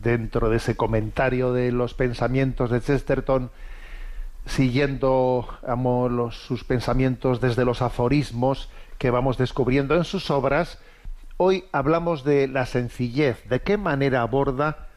[0.01, 3.51] Dentro de ese comentario de los pensamientos de Chesterton,
[4.45, 5.45] siguiendo
[6.31, 10.79] sus pensamientos desde los aforismos que vamos descubriendo en sus obras,
[11.35, 14.87] hoy hablamos de la sencillez, de qué manera aborda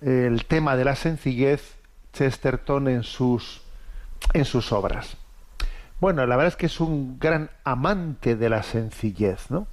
[0.00, 1.76] el tema de la sencillez
[2.12, 3.62] Chesterton en sus,
[4.32, 5.16] en sus obras.
[6.00, 9.68] Bueno, la verdad es que es un gran amante de la sencillez, ¿no?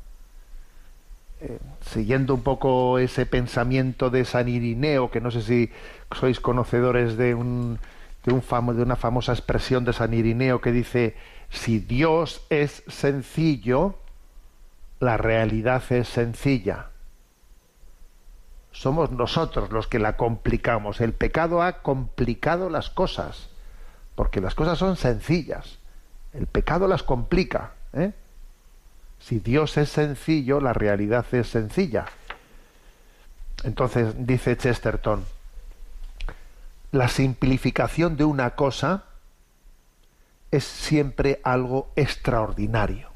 [1.82, 5.72] Siguiendo un poco ese pensamiento de San Irineo, que no sé si
[6.12, 7.80] sois conocedores de, un,
[8.26, 8.42] de, un
[8.76, 11.16] de una famosa expresión de San Irineo que dice,
[11.50, 13.96] si Dios es sencillo,
[15.00, 16.88] la realidad es sencilla.
[18.72, 21.02] Somos nosotros los que la complicamos.
[21.02, 23.50] El pecado ha complicado las cosas,
[24.16, 25.80] porque las cosas son sencillas.
[26.34, 27.72] El pecado las complica.
[27.94, 28.12] ¿eh?
[29.20, 32.06] Si Dios es sencillo, la realidad es sencilla.
[33.64, 35.26] Entonces, dice Chesterton,
[36.92, 39.04] la simplificación de una cosa
[40.52, 43.10] es siempre algo extraordinario.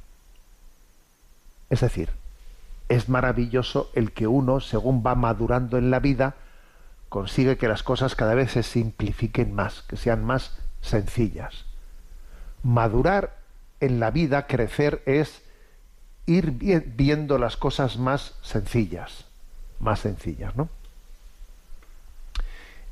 [1.69, 2.09] Es decir,
[2.89, 6.35] es maravilloso el que uno, según va madurando en la vida,
[7.09, 11.65] consigue que las cosas cada vez se simplifiquen más, que sean más sencillas.
[12.61, 13.37] Madurar
[13.79, 15.41] en la vida, crecer, es
[16.25, 19.25] ir viendo las cosas más sencillas,
[19.79, 20.69] más sencillas, ¿no?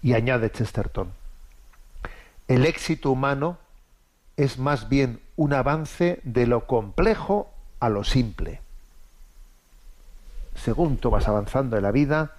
[0.01, 1.11] Y añade Chesterton,
[2.47, 3.57] el éxito humano
[4.35, 8.61] es más bien un avance de lo complejo a lo simple.
[10.55, 12.33] Según tú vas avanzando en la vida,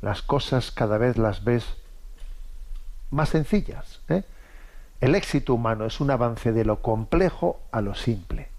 [0.00, 1.64] las cosas cada vez las ves
[3.10, 4.00] más sencillas.
[4.08, 4.24] ¿eh?
[5.00, 8.51] El éxito humano es un avance de lo complejo a lo simple.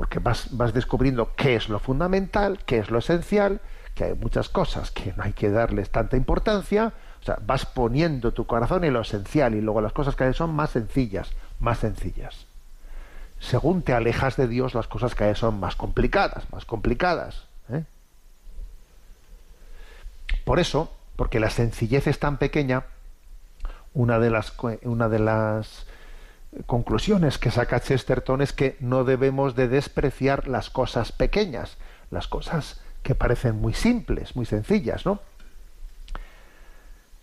[0.00, 3.60] Porque vas, descubriendo qué es lo fundamental, qué es lo esencial,
[3.94, 6.94] que hay muchas cosas que no hay que darles tanta importancia.
[7.20, 10.54] O sea, vas poniendo tu corazón en lo esencial y luego las cosas que son
[10.54, 12.46] más sencillas, más sencillas.
[13.40, 17.44] Según te alejas de Dios, las cosas que son más complicadas, más complicadas.
[17.68, 17.84] ¿eh?
[20.46, 22.84] Por eso, porque la sencillez es tan pequeña,
[23.92, 25.84] una de las, una de las
[26.66, 31.76] conclusiones que saca Chesterton es que no debemos de despreciar las cosas pequeñas,
[32.10, 35.20] las cosas que parecen muy simples, muy sencillas, ¿no?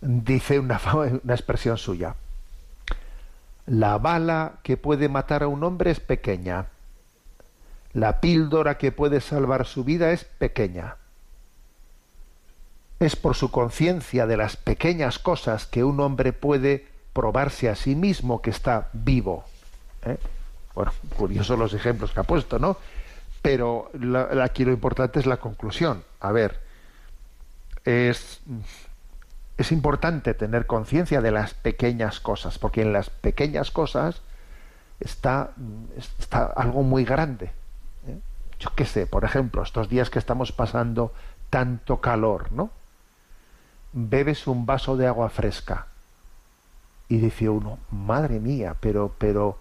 [0.00, 0.80] Dice una,
[1.22, 2.14] una expresión suya.
[3.66, 6.66] La bala que puede matar a un hombre es pequeña.
[7.92, 10.96] La píldora que puede salvar su vida es pequeña
[13.00, 16.86] es por su conciencia de las pequeñas cosas que un hombre puede
[17.18, 19.44] probarse a sí mismo que está vivo.
[20.04, 20.18] ¿eh?
[20.72, 22.76] Bueno, curiosos los ejemplos que ha puesto, ¿no?
[23.42, 23.90] Pero
[24.40, 26.04] aquí lo importante es la conclusión.
[26.20, 26.60] A ver,
[27.84, 28.38] es,
[29.56, 34.20] es importante tener conciencia de las pequeñas cosas, porque en las pequeñas cosas
[35.00, 35.50] está,
[36.20, 37.46] está algo muy grande.
[38.06, 38.20] ¿eh?
[38.60, 41.12] Yo qué sé, por ejemplo, estos días que estamos pasando
[41.50, 42.70] tanto calor, ¿no?
[43.92, 45.88] bebes un vaso de agua fresca.
[47.08, 49.58] Y dice uno, madre mía, pero, pero,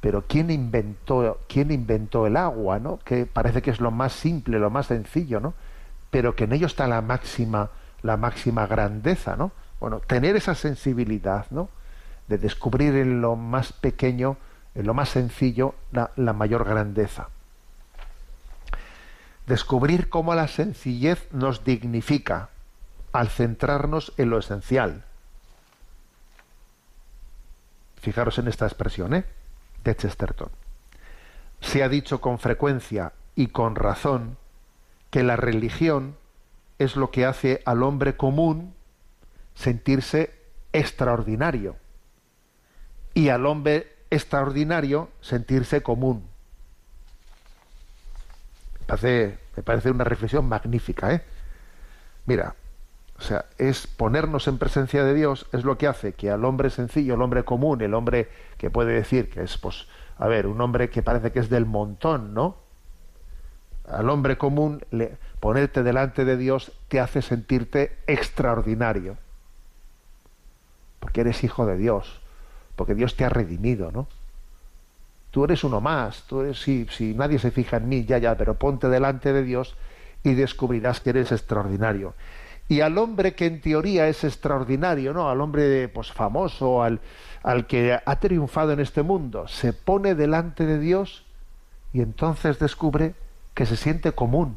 [0.00, 2.98] pero ¿quién inventó, quién inventó el agua, no?
[2.98, 5.54] Que parece que es lo más simple, lo más sencillo, ¿no?
[6.10, 7.70] Pero que en ello está la máxima,
[8.02, 9.52] la máxima grandeza, ¿no?
[9.78, 11.68] Bueno, tener esa sensibilidad, ¿no?
[12.26, 14.36] De descubrir en lo más pequeño,
[14.74, 17.28] en lo más sencillo, la, la mayor grandeza.
[19.46, 22.48] Descubrir cómo la sencillez nos dignifica,
[23.12, 25.04] al centrarnos en lo esencial.
[28.04, 29.24] Fijaros en esta expresión ¿eh?
[29.82, 30.50] de Chesterton.
[31.62, 34.36] Se ha dicho con frecuencia y con razón
[35.08, 36.14] que la religión
[36.78, 38.74] es lo que hace al hombre común
[39.54, 40.34] sentirse
[40.74, 41.76] extraordinario
[43.14, 46.28] y al hombre extraordinario sentirse común.
[48.80, 51.14] Me parece, me parece una reflexión magnífica.
[51.14, 51.22] ¿eh?
[52.26, 52.54] Mira,
[53.24, 56.68] o sea, es ponernos en presencia de Dios, es lo que hace que al hombre
[56.68, 59.86] sencillo, el hombre común, el hombre que puede decir que es, pues,
[60.18, 62.56] a ver, un hombre que parece que es del montón, ¿no?
[63.88, 69.16] Al hombre común, le, ponerte delante de Dios te hace sentirte extraordinario.
[71.00, 72.20] Porque eres hijo de Dios,
[72.76, 74.06] porque Dios te ha redimido, ¿no?
[75.30, 78.36] Tú eres uno más, tú eres, si, si nadie se fija en mí, ya, ya,
[78.36, 79.76] pero ponte delante de Dios
[80.22, 82.12] y descubrirás que eres extraordinario
[82.68, 85.28] y al hombre que en teoría es extraordinario, ¿no?
[85.28, 87.00] Al hombre pues famoso, al,
[87.42, 91.24] al que ha triunfado en este mundo, se pone delante de Dios
[91.92, 93.14] y entonces descubre
[93.52, 94.56] que se siente común,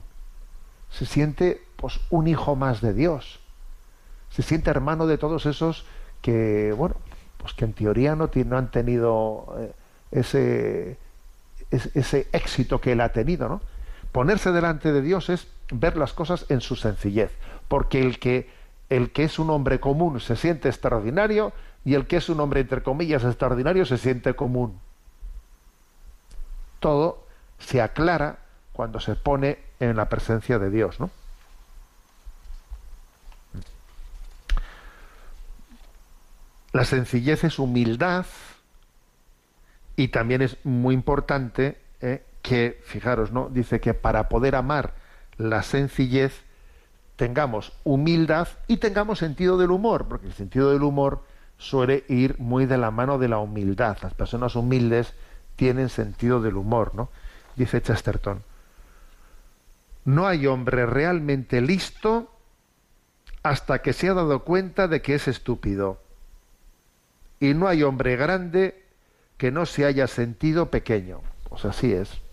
[0.90, 3.40] se siente pues un hijo más de Dios,
[4.30, 5.86] se siente hermano de todos esos
[6.22, 6.96] que, bueno,
[7.38, 9.72] pues que en teoría no, no han tenido eh,
[10.12, 10.98] ese,
[11.72, 13.62] ese éxito que él ha tenido, ¿no?
[14.14, 17.32] Ponerse delante de Dios es ver las cosas en su sencillez
[17.68, 18.50] porque el que,
[18.90, 21.54] el que es un hombre común se siente extraordinario
[21.86, 24.80] y el que es un hombre, entre comillas, extraordinario se siente común.
[26.80, 27.26] Todo
[27.60, 28.40] se aclara
[28.74, 31.10] cuando se pone en la presencia de Dios, ¿no?
[36.74, 38.26] La sencillez es humildad
[39.96, 43.50] y también es muy importante eh, que, fijaros, ¿no?
[43.50, 44.94] Dice que para poder amar
[45.38, 46.44] la sencillez
[47.18, 51.24] tengamos humildad y tengamos sentido del humor, porque el sentido del humor
[51.58, 53.98] suele ir muy de la mano de la humildad.
[54.02, 55.14] Las personas humildes
[55.56, 57.10] tienen sentido del humor, ¿no?
[57.56, 58.44] Dice Chesterton.
[60.06, 62.32] No hay hombre realmente listo
[63.42, 66.00] hasta que se ha dado cuenta de que es estúpido.
[67.40, 68.86] Y no hay hombre grande
[69.38, 71.22] que no se haya sentido pequeño.
[71.50, 72.27] Pues así es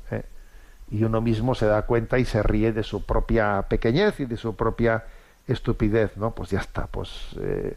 [0.95, 4.37] y uno mismo se da cuenta y se ríe de su propia pequeñez y de
[4.37, 5.03] su propia
[5.49, 6.31] estupidez, ¿no?
[6.31, 7.77] Pues ya está, pues eh,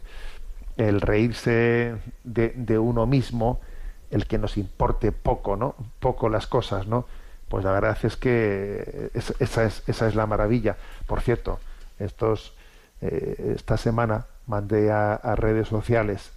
[0.76, 3.58] el reírse de, uno mismo
[4.12, 5.74] el que nos importe poco, ¿no?
[5.98, 7.06] Poco las cosas, ¿no?
[7.48, 10.76] Pues la verdad es que esa es, esa es la maravilla.
[11.08, 11.58] Por cierto,
[11.98, 12.54] estos,
[13.00, 16.30] eh, esta semana mandé a, redes sociales,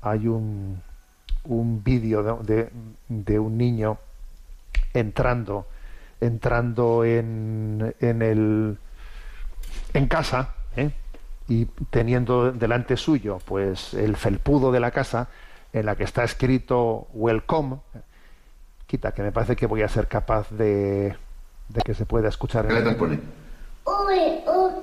[0.00, 0.80] hay un,
[1.42, 2.70] un vídeo de,
[3.08, 3.98] de, un niño
[4.94, 5.66] entrando,
[6.22, 8.78] entrando en, en, el,
[9.92, 10.92] en casa, ¿eh?
[11.48, 15.28] y teniendo delante suyo pues el felpudo de la casa
[15.72, 17.78] en la que está escrito welcome
[18.86, 21.16] quita que me parece que voy a ser capaz de,
[21.68, 23.20] de que se pueda escuchar ¿Qué letras pone?
[23.84, 24.82] V O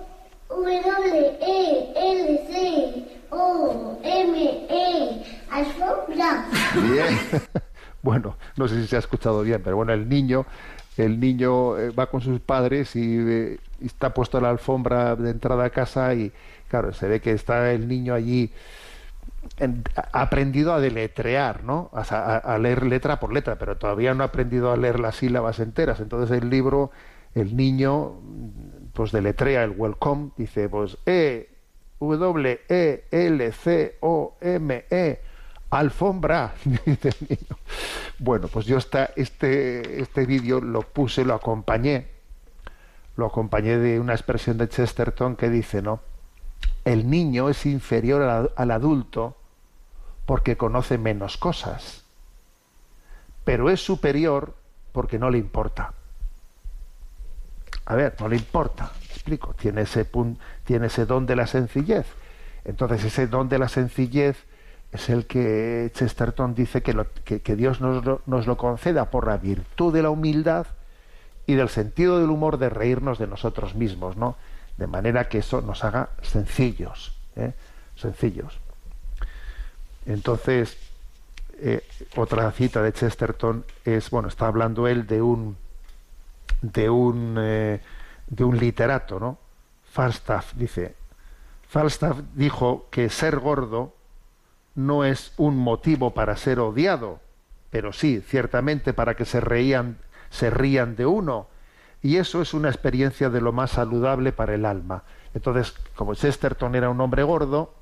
[0.50, 7.20] W E L C O M E alfombra Bien.
[8.02, 10.46] bueno no sé si se ha escuchado bien pero bueno el niño
[11.06, 15.66] el niño eh, va con sus padres y, eh, está puesto la alfombra de entrada
[15.66, 16.32] a casa y
[16.68, 18.52] claro, se ve que está el niño allí
[20.12, 21.90] ha aprendido a deletrear, ¿no?
[21.94, 26.00] A, leer letra por letra, pero todavía no ha aprendido a leer las sílabas enteras.
[26.00, 26.92] Entonces el libro,
[27.36, 28.20] el niño,
[28.94, 31.50] pues deletrea el welcome, dice pues E,
[32.00, 35.22] W, E, L, C, O, M, E,
[35.70, 36.54] alfombra.
[38.22, 42.08] Bueno, pues yo esta, este, este vídeo lo puse, lo acompañé,
[43.16, 46.02] lo acompañé de una expresión de Chesterton que dice, ¿no?
[46.84, 49.38] El niño es inferior al, adulto
[50.26, 52.04] porque conoce menos cosas,
[53.46, 54.54] pero es superior
[54.92, 55.94] porque no le importa.
[57.86, 60.06] A ver, no le importa, explico, tiene ese,
[60.66, 62.06] tiene ese don de la sencillez.
[62.66, 64.46] Entonces ese don de la sencillez
[64.92, 69.38] es el que Chesterton dice que, que, Dios nos lo, nos lo, conceda por la
[69.38, 70.66] virtud de la humildad
[71.46, 74.36] y del sentido del humor de reírnos de nosotros mismos, ¿no?
[74.78, 77.54] De manera que eso nos haga sencillos, ¿eh?
[77.96, 78.60] sencillos.
[80.06, 80.78] Entonces,
[81.60, 81.86] eh,
[82.16, 85.58] otra cita de Chesterton es, bueno, está hablando él de un
[86.62, 87.82] de un eh,
[88.28, 89.38] de un literato, ¿no?
[89.92, 90.96] Falstaff dice,
[91.68, 93.94] Falstaff dijo que ser gordo
[94.76, 97.20] no es un motivo para ser odiado,
[97.70, 99.98] pero sí, ciertamente para que se reían,
[100.30, 101.48] se rían de uno
[102.02, 105.04] y eso es una experiencia de lo más saludable para el alma.
[105.34, 107.74] Entonces, como Chesterton era un hombre gordo,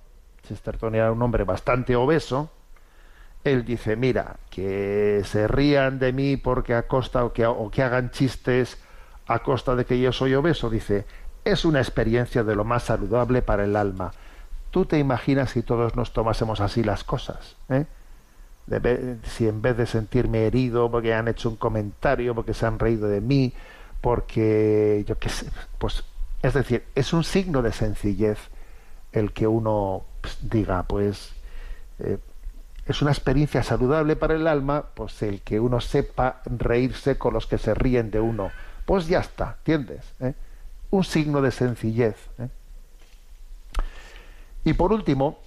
[0.48, 2.50] Chesterton era un hombre bastante obeso,
[3.44, 7.84] él dice, mira, que se rían de mí porque a costa o que, o que
[7.84, 8.78] hagan chistes
[9.28, 11.06] a costa de que yo soy obeso, dice,
[11.46, 14.12] es una experiencia de lo más saludable para el alma.
[14.72, 17.56] ¿Tú te imaginas si todos nos tomásemos así las cosas?
[17.70, 17.86] ¿eh?
[19.24, 23.08] si en vez de sentirme herido porque han hecho un comentario, porque se han reído
[23.08, 23.54] de mí,
[24.02, 25.48] porque yo qué sé,
[25.78, 26.04] pues
[26.42, 28.38] es decir, es un signo de sencillez
[29.12, 31.32] el que uno pues, diga, pues
[32.00, 32.18] eh,
[32.86, 37.48] es una experiencia saludable para el alma, pues el que uno sepa reírse con los
[37.48, 38.52] que se ríen de uno,
[38.86, 40.06] pues ya está, ¿entiendes?
[40.20, 40.34] ¿Eh?
[40.92, 42.16] Un signo de sencillez.
[42.40, 42.48] ¿eh?
[44.68, 45.40] Y por último,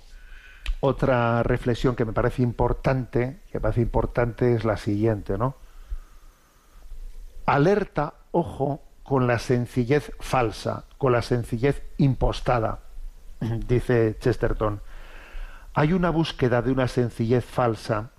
[0.81, 5.57] otra reflexión que me parece importante, que me parece importante es la siguiente, ¿no?
[7.45, 12.79] Alerta ojo con la sencillez falsa, con la sencillez impostada,
[13.41, 14.81] dice Chesterton.
[15.75, 18.13] Hay una búsqueda de una sencillez falsa,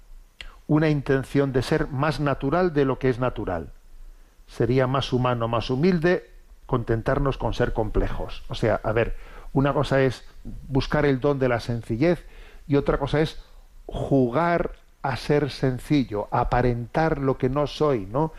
[0.67, 3.73] una intención de ser más natural de lo que es natural.
[4.45, 6.29] Sería más humano, más humilde
[6.67, 8.43] contentarnos con ser complejos.
[8.49, 9.15] O sea, a ver,
[9.53, 10.23] una cosa es
[10.67, 12.25] buscar el don de la sencillez
[12.67, 13.41] y otra cosa es
[13.85, 14.71] jugar
[15.01, 18.33] a ser sencillo, aparentar lo que no soy, ¿no?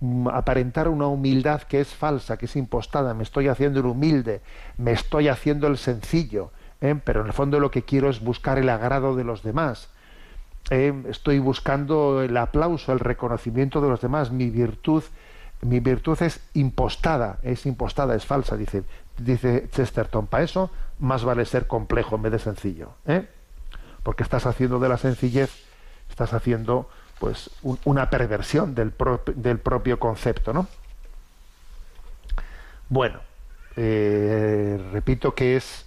[0.00, 4.40] Mm, aparentar una humildad que es falsa, que es impostada, me estoy haciendo el humilde,
[4.76, 6.94] me estoy haciendo el sencillo, ¿eh?
[7.04, 9.88] pero en el fondo lo que quiero es buscar el agrado de los demás.
[10.70, 10.92] ¿eh?
[11.08, 14.30] Estoy buscando el aplauso, el reconocimiento de los demás.
[14.30, 15.02] Mi virtud,
[15.62, 18.84] mi virtud es impostada, es impostada, es falsa, dice,
[19.18, 20.26] dice Chesterton.
[20.26, 23.28] Para eso más vale ser complejo en vez de sencillo, ¿eh?
[24.02, 25.50] porque estás haciendo de la sencillez,
[26.08, 26.88] estás haciendo
[27.18, 27.50] pues
[27.84, 30.68] una perversión del, propio concepto, ¿no?
[32.88, 33.20] Bueno,
[33.76, 35.84] eh, repito que es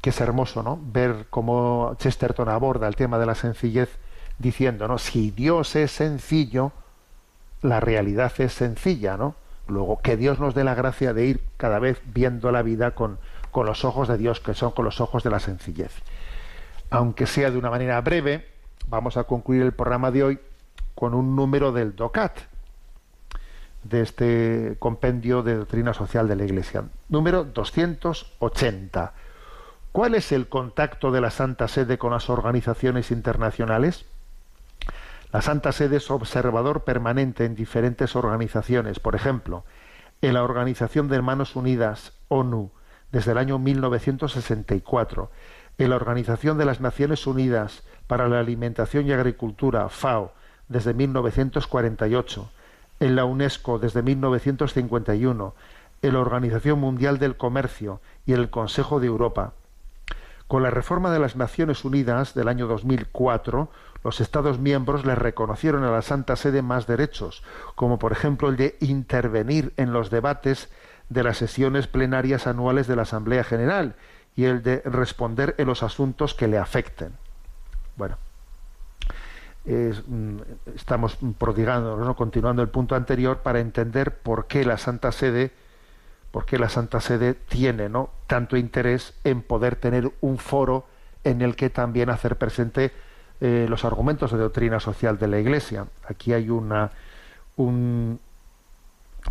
[0.00, 0.78] que es hermoso, ¿no?
[0.82, 3.90] Ver cómo Chesterton aborda el tema de la sencillez
[4.38, 4.98] diciendo, ¿no?
[4.98, 6.72] Si Dios es sencillo,
[7.62, 9.34] la realidad es sencilla, ¿no?
[9.70, 13.18] Luego, que Dios nos dé la gracia de ir cada vez viendo la vida con,
[13.50, 15.92] con los ojos de Dios, que son con los ojos de la sencillez.
[16.90, 18.46] Aunque sea de una manera breve,
[18.88, 20.40] vamos a concluir el programa de hoy
[20.94, 22.38] con un número del DOCAT,
[23.84, 26.84] de este compendio de doctrina social de la Iglesia.
[27.08, 29.14] Número 280.
[29.92, 34.04] ¿Cuál es el contacto de la Santa Sede con las organizaciones internacionales?
[35.32, 39.64] La Santa Sede es observador permanente en diferentes organizaciones, por ejemplo,
[40.22, 42.72] en la Organización de Hermanos Unidas, ONU,
[43.12, 45.30] desde el año 1964,
[45.78, 50.32] en la Organización de las Naciones Unidas para la Alimentación y Agricultura, FAO,
[50.68, 52.50] desde 1948,
[52.98, 55.54] en la UNESCO desde 1951,
[56.02, 59.52] en la Organización Mundial del Comercio y en el Consejo de Europa.
[60.48, 63.70] Con la reforma de las Naciones Unidas del año 2004,
[64.02, 67.42] los Estados miembros le reconocieron a la Santa Sede más derechos,
[67.74, 70.70] como por ejemplo el de intervenir en los debates
[71.10, 73.96] de las sesiones plenarias anuales de la Asamblea General
[74.36, 77.12] y el de responder en los asuntos que le afecten.
[77.96, 78.16] Bueno,
[79.66, 80.36] mm,
[80.74, 82.16] estamos prodigando, ¿no?
[82.16, 85.52] continuando el punto anterior para entender por qué la Santa Sede,
[86.30, 88.10] por qué la Santa Sede tiene ¿no?
[88.26, 90.86] tanto interés en poder tener un foro
[91.24, 92.92] en el que también hacer presente
[93.40, 95.86] eh, los argumentos de doctrina social de la Iglesia.
[96.06, 96.90] Aquí hay una
[97.56, 98.20] un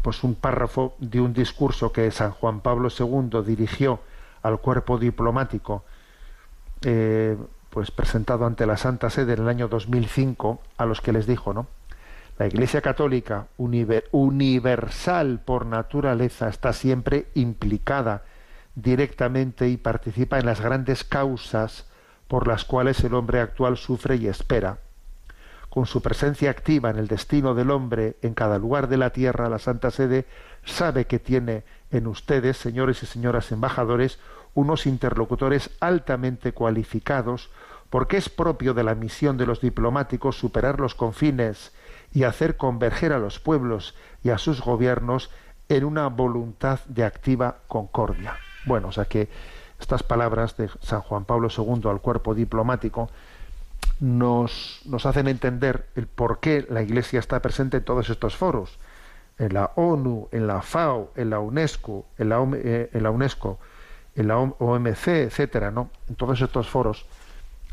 [0.03, 3.99] pues un párrafo de un discurso que San Juan Pablo II dirigió
[4.43, 5.83] al cuerpo diplomático
[6.83, 7.35] eh,
[7.69, 11.53] pues presentado ante la Santa Sede en el año 2005 a los que les dijo,
[11.53, 11.67] ¿no?
[12.37, 18.23] La Iglesia Católica universal por naturaleza está siempre implicada
[18.75, 21.88] directamente y participa en las grandes causas
[22.29, 24.77] por las cuales el hombre actual sufre y espera.
[25.69, 29.49] Con su presencia activa en el destino del hombre en cada lugar de la tierra,
[29.49, 30.25] la Santa Sede
[30.63, 34.19] sabe que tiene en ustedes, señores y señoras embajadores,
[34.53, 37.49] unos interlocutores altamente cualificados,
[37.89, 41.71] porque es propio de la misión de los diplomáticos superar los confines
[42.13, 45.31] y hacer converger a los pueblos y a sus gobiernos
[45.67, 48.37] en una voluntad de activa concordia.
[48.65, 49.29] Bueno, o sea que
[49.79, 53.09] estas palabras de San Juan Pablo II al cuerpo diplomático
[53.99, 58.77] nos, nos hacen entender el por qué la Iglesia está presente en todos estos foros,
[59.37, 63.59] en la ONU, en la FAO, en la UNESCO, en la, eh, en la UNESCO,
[64.15, 65.89] en la OMC, etcétera, ¿no?
[66.09, 67.05] En todos estos foros,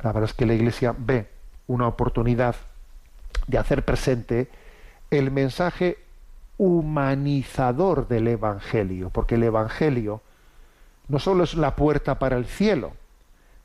[0.02, 1.28] la verdad es que la Iglesia ve
[1.66, 2.56] una oportunidad
[3.46, 4.48] de hacer presente
[5.10, 5.98] el mensaje
[6.58, 10.22] humanizador del Evangelio, porque el Evangelio
[11.08, 12.92] no solo es la puerta para el cielo,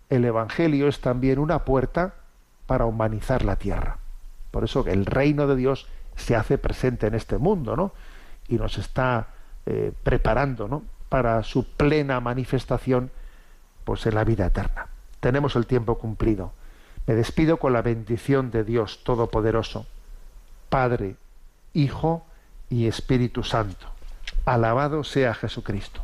[0.10, 2.16] el Evangelio es también una puerta
[2.68, 3.98] para humanizar la tierra.
[4.52, 7.94] Por eso el reino de Dios se hace presente en este mundo, ¿no?
[8.48, 9.28] Y nos está
[9.66, 10.84] eh, preparando, ¿no?
[11.08, 13.10] Para su plena manifestación,
[13.86, 14.88] pues en la vida eterna.
[15.22, 16.52] Tenemos el tiempo cumplido.
[17.08, 19.86] Me despido con la bendición de Dios Todopoderoso,
[20.70, 21.16] Padre,
[21.74, 22.26] Hijo
[22.70, 23.88] y Espíritu Santo.
[24.46, 26.04] Alabado sea Jesucristo.